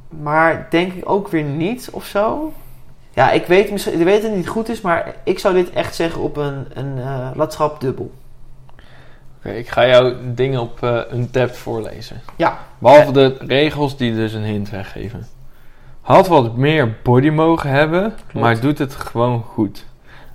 [0.09, 2.53] Maar denk ik ook weer niet of zo.
[3.13, 5.95] Ja, ik weet, misschien- weet dat het niet goed is, maar ik zou dit echt
[5.95, 8.11] zeggen op een, een eh latschap dubbel.
[9.45, 12.21] Oké, ik ga jou dingen op eh Untapped voorlezen.
[12.35, 12.59] Ja.
[12.77, 15.27] Behalve de regels die dus een hint weggeven.
[16.01, 19.85] Had wat meer body mogen hebben, maar doet het gewoon goed.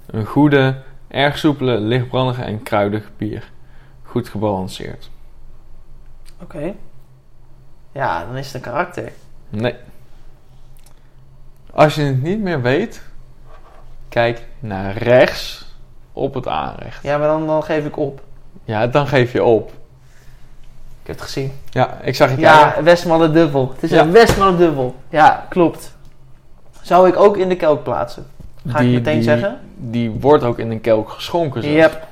[0.06, 3.50] Een goede, erg soepele, lichtbrandige en kruidige bier.
[4.02, 5.10] Goed gebalanceerd.
[6.42, 6.74] Oké.
[7.92, 9.12] Ja, dan is het een karakter.
[9.48, 9.74] Nee.
[11.72, 13.02] Als je het niet meer weet,
[14.08, 15.74] kijk naar rechts
[16.12, 17.02] op het aanrecht.
[17.02, 18.25] Ja, maar dan, dan geef ik op.
[18.66, 19.68] Ja, dan geef je op.
[21.02, 21.52] Ik heb het gezien.
[21.70, 22.84] Ja, ik zag je Ja, kijken.
[22.84, 23.70] Westmalle dubbel.
[23.74, 24.00] Het is Ja.
[24.02, 24.94] een Westmalle dubbel.
[25.08, 25.94] Ja, klopt.
[26.82, 28.26] Zou ik ook in de kelk plaatsen?
[28.68, 29.58] Ga ik meteen die, zeggen?
[29.76, 31.62] Die wordt ook in een kelk geschonken.
[31.62, 31.76] zelfs.
[31.76, 32.06] Yep.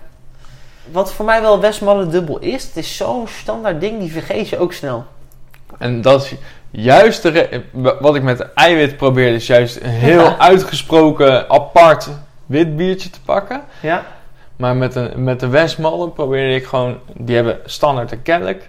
[0.92, 4.58] Wat voor mij wel Westmalle dubbel is, het is zo'n standaard ding, die vergeet je
[4.58, 5.04] ook snel.
[5.78, 6.34] En dat is
[6.70, 7.62] juist de
[8.00, 10.38] wat ik met eiwit probeerde, is juist een heel Ja.
[10.50, 12.08] uitgesproken apart
[12.46, 13.62] wit biertje te pakken.
[13.80, 14.04] Ja?
[14.56, 18.60] Maar met, een, met de Westmallen probeerde ik gewoon, die hebben standaard een kelk.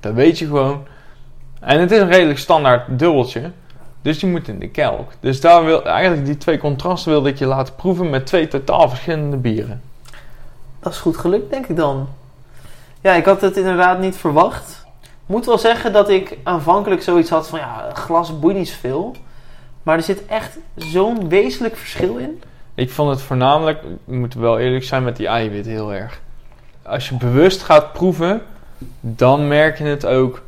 [0.00, 0.86] Dat weet je gewoon.
[1.60, 3.50] En het is een redelijk standaard dubbeltje.
[4.02, 5.12] Dus die moet in de kelk.
[5.20, 8.88] Dus daar wil, eigenlijk die twee contrasten wilde ik je laten proeven met twee totaal
[8.88, 9.82] verschillende bieren.
[10.80, 12.08] Dat is goed gelukt, denk ik dan.
[13.00, 14.86] Ja, ik had het inderdaad niet verwacht.
[15.26, 19.14] Moet wel zeggen dat ik aanvankelijk zoiets had van, ja, glas boeit niet zoveel.
[19.82, 22.42] Maar er zit echt zo'n wezenlijk verschil in.
[22.78, 26.20] Ik vond het voornamelijk, we moeten wel eerlijk zijn met die eiwit heel erg.
[26.82, 28.42] Als je bewust gaat proeven,
[29.00, 30.42] dan merk je het ook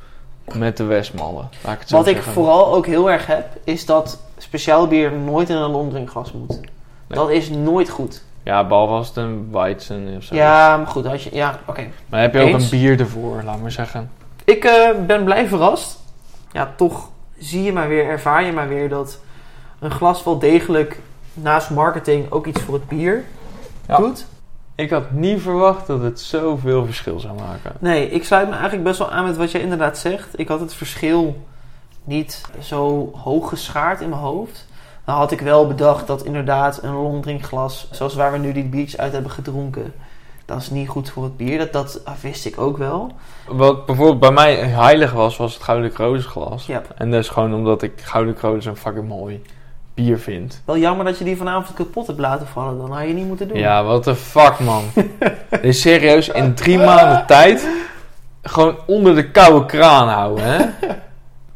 [0.52, 1.48] met de Westmallen.
[1.88, 6.32] Wat ik vooral ook heel erg heb, is dat speciaal bier nooit in een longdrinkglas
[6.32, 6.60] moet.
[7.06, 8.22] Dat is nooit goed.
[8.42, 10.34] Ja, behalve als het een Weizen of zo.
[10.34, 11.86] Ja, maar goed, als je, ja, oké.
[12.06, 14.10] Maar heb je ook een bier ervoor, laat maar zeggen.
[14.44, 15.98] Ik eh, ben blij verrast.
[16.52, 17.08] Ja, toch
[17.38, 19.18] zie je maar weer, ervaar je maar weer dat
[19.78, 20.98] een glas wel degelijk
[21.34, 23.24] naast marketing ook iets voor het bier
[23.86, 23.96] Ja.
[23.96, 24.26] doet.
[24.74, 27.72] Ik had niet verwacht dat het zoveel verschil zou maken.
[27.78, 30.38] Nee, ik sluit me eigenlijk best wel aan met wat jij inderdaad zegt.
[30.38, 31.46] Ik had het verschil
[32.04, 34.66] niet zo hoog geschaard in mijn hoofd.
[35.04, 39.00] Dan had ik wel bedacht dat inderdaad een longdrinkglas, zoals waar we nu die biertjes
[39.00, 39.94] uit hebben gedronken,
[40.44, 41.58] dat is niet goed voor het bier.
[41.58, 43.12] Dat, dat wist ik ook wel.
[43.48, 46.66] Wat bijvoorbeeld bij mij heilig was, was het Gouden Kroosglas.
[46.66, 46.82] Ja.
[46.96, 49.42] En dat is gewoon omdat ik Gouden Kroos een fucking mooi
[50.02, 50.62] bier vind.
[50.64, 52.78] Wel jammer dat je die vanavond kapot hebt laten vallen.
[52.78, 53.58] Dan had je niet moeten doen.
[53.58, 54.84] Ja, what the fuck man.
[55.50, 57.68] Dit is serieus in drie maanden tijd
[58.42, 60.58] gewoon onder de koude kraan houden, hè?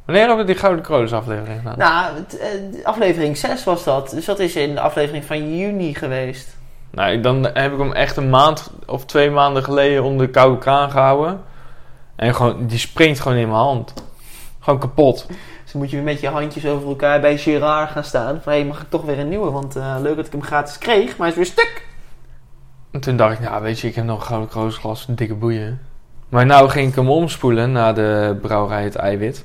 [0.04, 1.78] Wanneer hebben we die Gouden Kroos aflevering gedaan?
[1.78, 4.10] Nou, eh, aflevering 6 was dat.
[4.10, 6.56] Dus dat is in de aflevering van juni geweest.
[6.90, 10.58] Nou, dan heb ik hem echt een maand of twee maanden geleden onder de koude
[10.58, 11.40] kraan gehouden.
[12.16, 13.94] En gewoon, die springt gewoon in mijn hand.
[14.60, 15.26] Gewoon kapot.
[15.74, 18.40] Dus moet je weer met je handjes over elkaar bij Gerard gaan staan.
[18.42, 19.50] Van, hé, mag ik toch weer een nieuwe?
[19.50, 21.86] Want eh, leuk dat ik hem gratis kreeg, maar hij is weer stuk.
[22.90, 25.80] En toen dacht ik, ja, weet je, ik heb nog een Gouden Kroosglas, dikke boeien.
[26.28, 29.44] Maar nou ging ik hem omspoelen na de brouwerij het eiwit.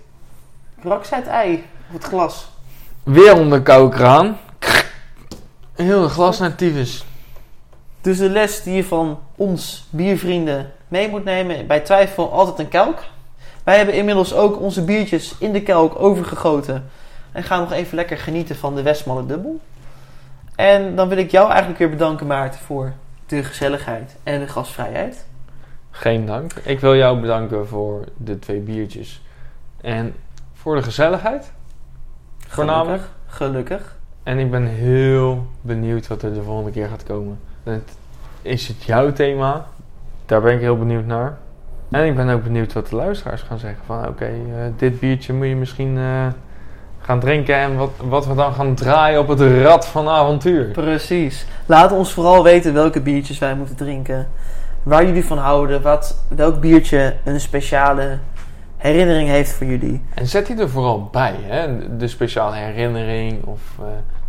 [0.83, 2.49] Rak zij het ei op het glas.
[3.03, 4.37] Weer onder de koude kraan.
[5.73, 7.05] Heel het glas naar tyfus.
[8.01, 12.69] Dus de les die je van ons biervrienden mee moet nemen, bij twijfel altijd een
[12.69, 12.99] kelk.
[13.63, 16.89] Wij hebben inmiddels ook onze biertjes in de kelk overgegoten.
[17.31, 19.59] En gaan nog even lekker genieten van de Westmalle Dubbel.
[20.55, 22.93] En dan wil ik jou eigenlijk weer bedanken Maarten voor
[23.25, 25.25] de gezelligheid en de gastvrijheid.
[25.91, 26.53] Geen dank.
[26.53, 29.21] Ik wil jou bedanken voor de twee biertjes.
[29.81, 30.15] En
[30.53, 31.51] voor de gezelligheid.
[32.47, 33.03] Voornamelijk.
[33.27, 33.67] Gelukkig.
[33.77, 33.97] Gelukkig.
[34.23, 37.39] En ik ben heel benieuwd wat er de volgende keer gaat komen.
[37.63, 37.97] Het-
[38.41, 39.65] Is het jouw thema?
[40.25, 41.37] Daar ben ik heel benieuwd naar.
[41.91, 43.79] En ik ben ook benieuwd wat de luisteraars gaan zeggen.
[43.85, 44.31] Van oké, eh,
[44.77, 46.27] dit biertje moet je misschien eh,
[46.99, 47.55] gaan drinken.
[47.55, 50.65] En wat, wat we dan gaan draaien op het rad van avontuur.
[50.65, 51.45] Precies.
[51.65, 54.27] Laat ons vooral weten welke biertjes wij moeten drinken.
[54.83, 55.81] Waar jullie van houden.
[55.81, 58.17] Wat, welk biertje een speciale
[58.77, 60.01] herinnering heeft voor jullie.
[60.13, 61.35] En zet die er vooral bij.
[61.41, 61.97] Hè?
[61.97, 63.85] De speciale herinnering of eh,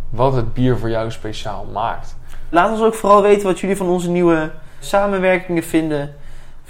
[0.09, 2.15] wat het bier voor jou speciaal maakt.
[2.49, 6.13] Laat ons ook vooral weten wat jullie van onze nieuwe samenwerkingen vinden.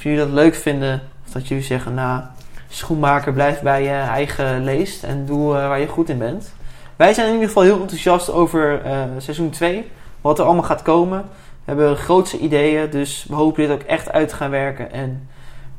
[0.02, 1.02] Of jullie dat leuk vinden.
[1.26, 2.24] Of dat jullie zeggen, nou,
[2.70, 6.54] schoenmaker, blijf bij je eigen leest en doe eh, waar je goed in bent.
[6.96, 9.92] Wij zijn in ieder geval heel enthousiast over eh, seizoen 2.
[10.22, 11.20] Wat er allemaal gaat komen.
[11.20, 11.26] We
[11.64, 14.92] hebben grootste ideeën, dus we hopen dit ook echt uit te gaan werken.
[14.92, 15.30] En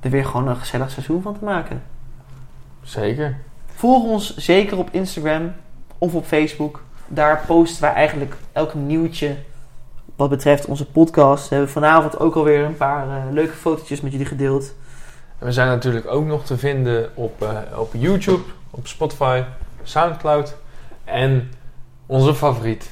[0.01, 1.83] er weer gewoon een gezellig seizoen van te maken.
[2.83, 3.37] Zeker.
[3.67, 5.53] Volg ons zeker op Instagram
[5.99, 6.83] of op Facebook.
[7.07, 9.37] Daar posten wij eigenlijk elk nieuwtje
[10.17, 11.49] wat betreft onze podcast.
[11.49, 14.75] We hebben vanavond ook alweer een paar eh, leuke fotootjes met jullie gedeeld.
[15.39, 19.43] En we zijn natuurlijk ook nog te vinden op, eh, op YouTube, op Spotify,
[19.83, 20.57] Soundcloud.
[21.05, 21.51] En
[22.07, 22.91] onze favoriet,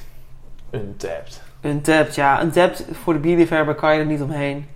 [0.71, 1.41] Untapped.
[1.61, 4.67] Untapped, ja, Untapped voor de bierliefhebber kan je er niet omheen.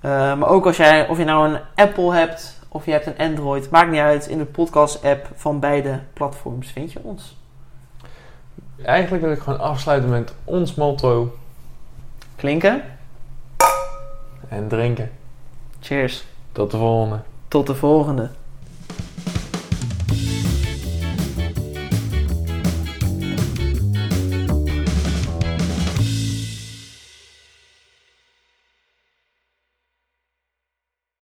[0.00, 3.18] Eh, maar ook als jij, of je nou een Apple hebt of je hebt een
[3.18, 4.26] Android, maakt niet uit.
[4.26, 7.36] In de podcast-app van beide platforms vind je ons.
[8.82, 11.34] Eigenlijk wil ik gewoon afsluiten met ons motto
[12.36, 12.82] Klinken?
[14.48, 15.10] en drinken.
[15.80, 16.24] Cheers.
[16.52, 17.20] Tot de volgende.
[17.48, 18.30] Tot de volgende.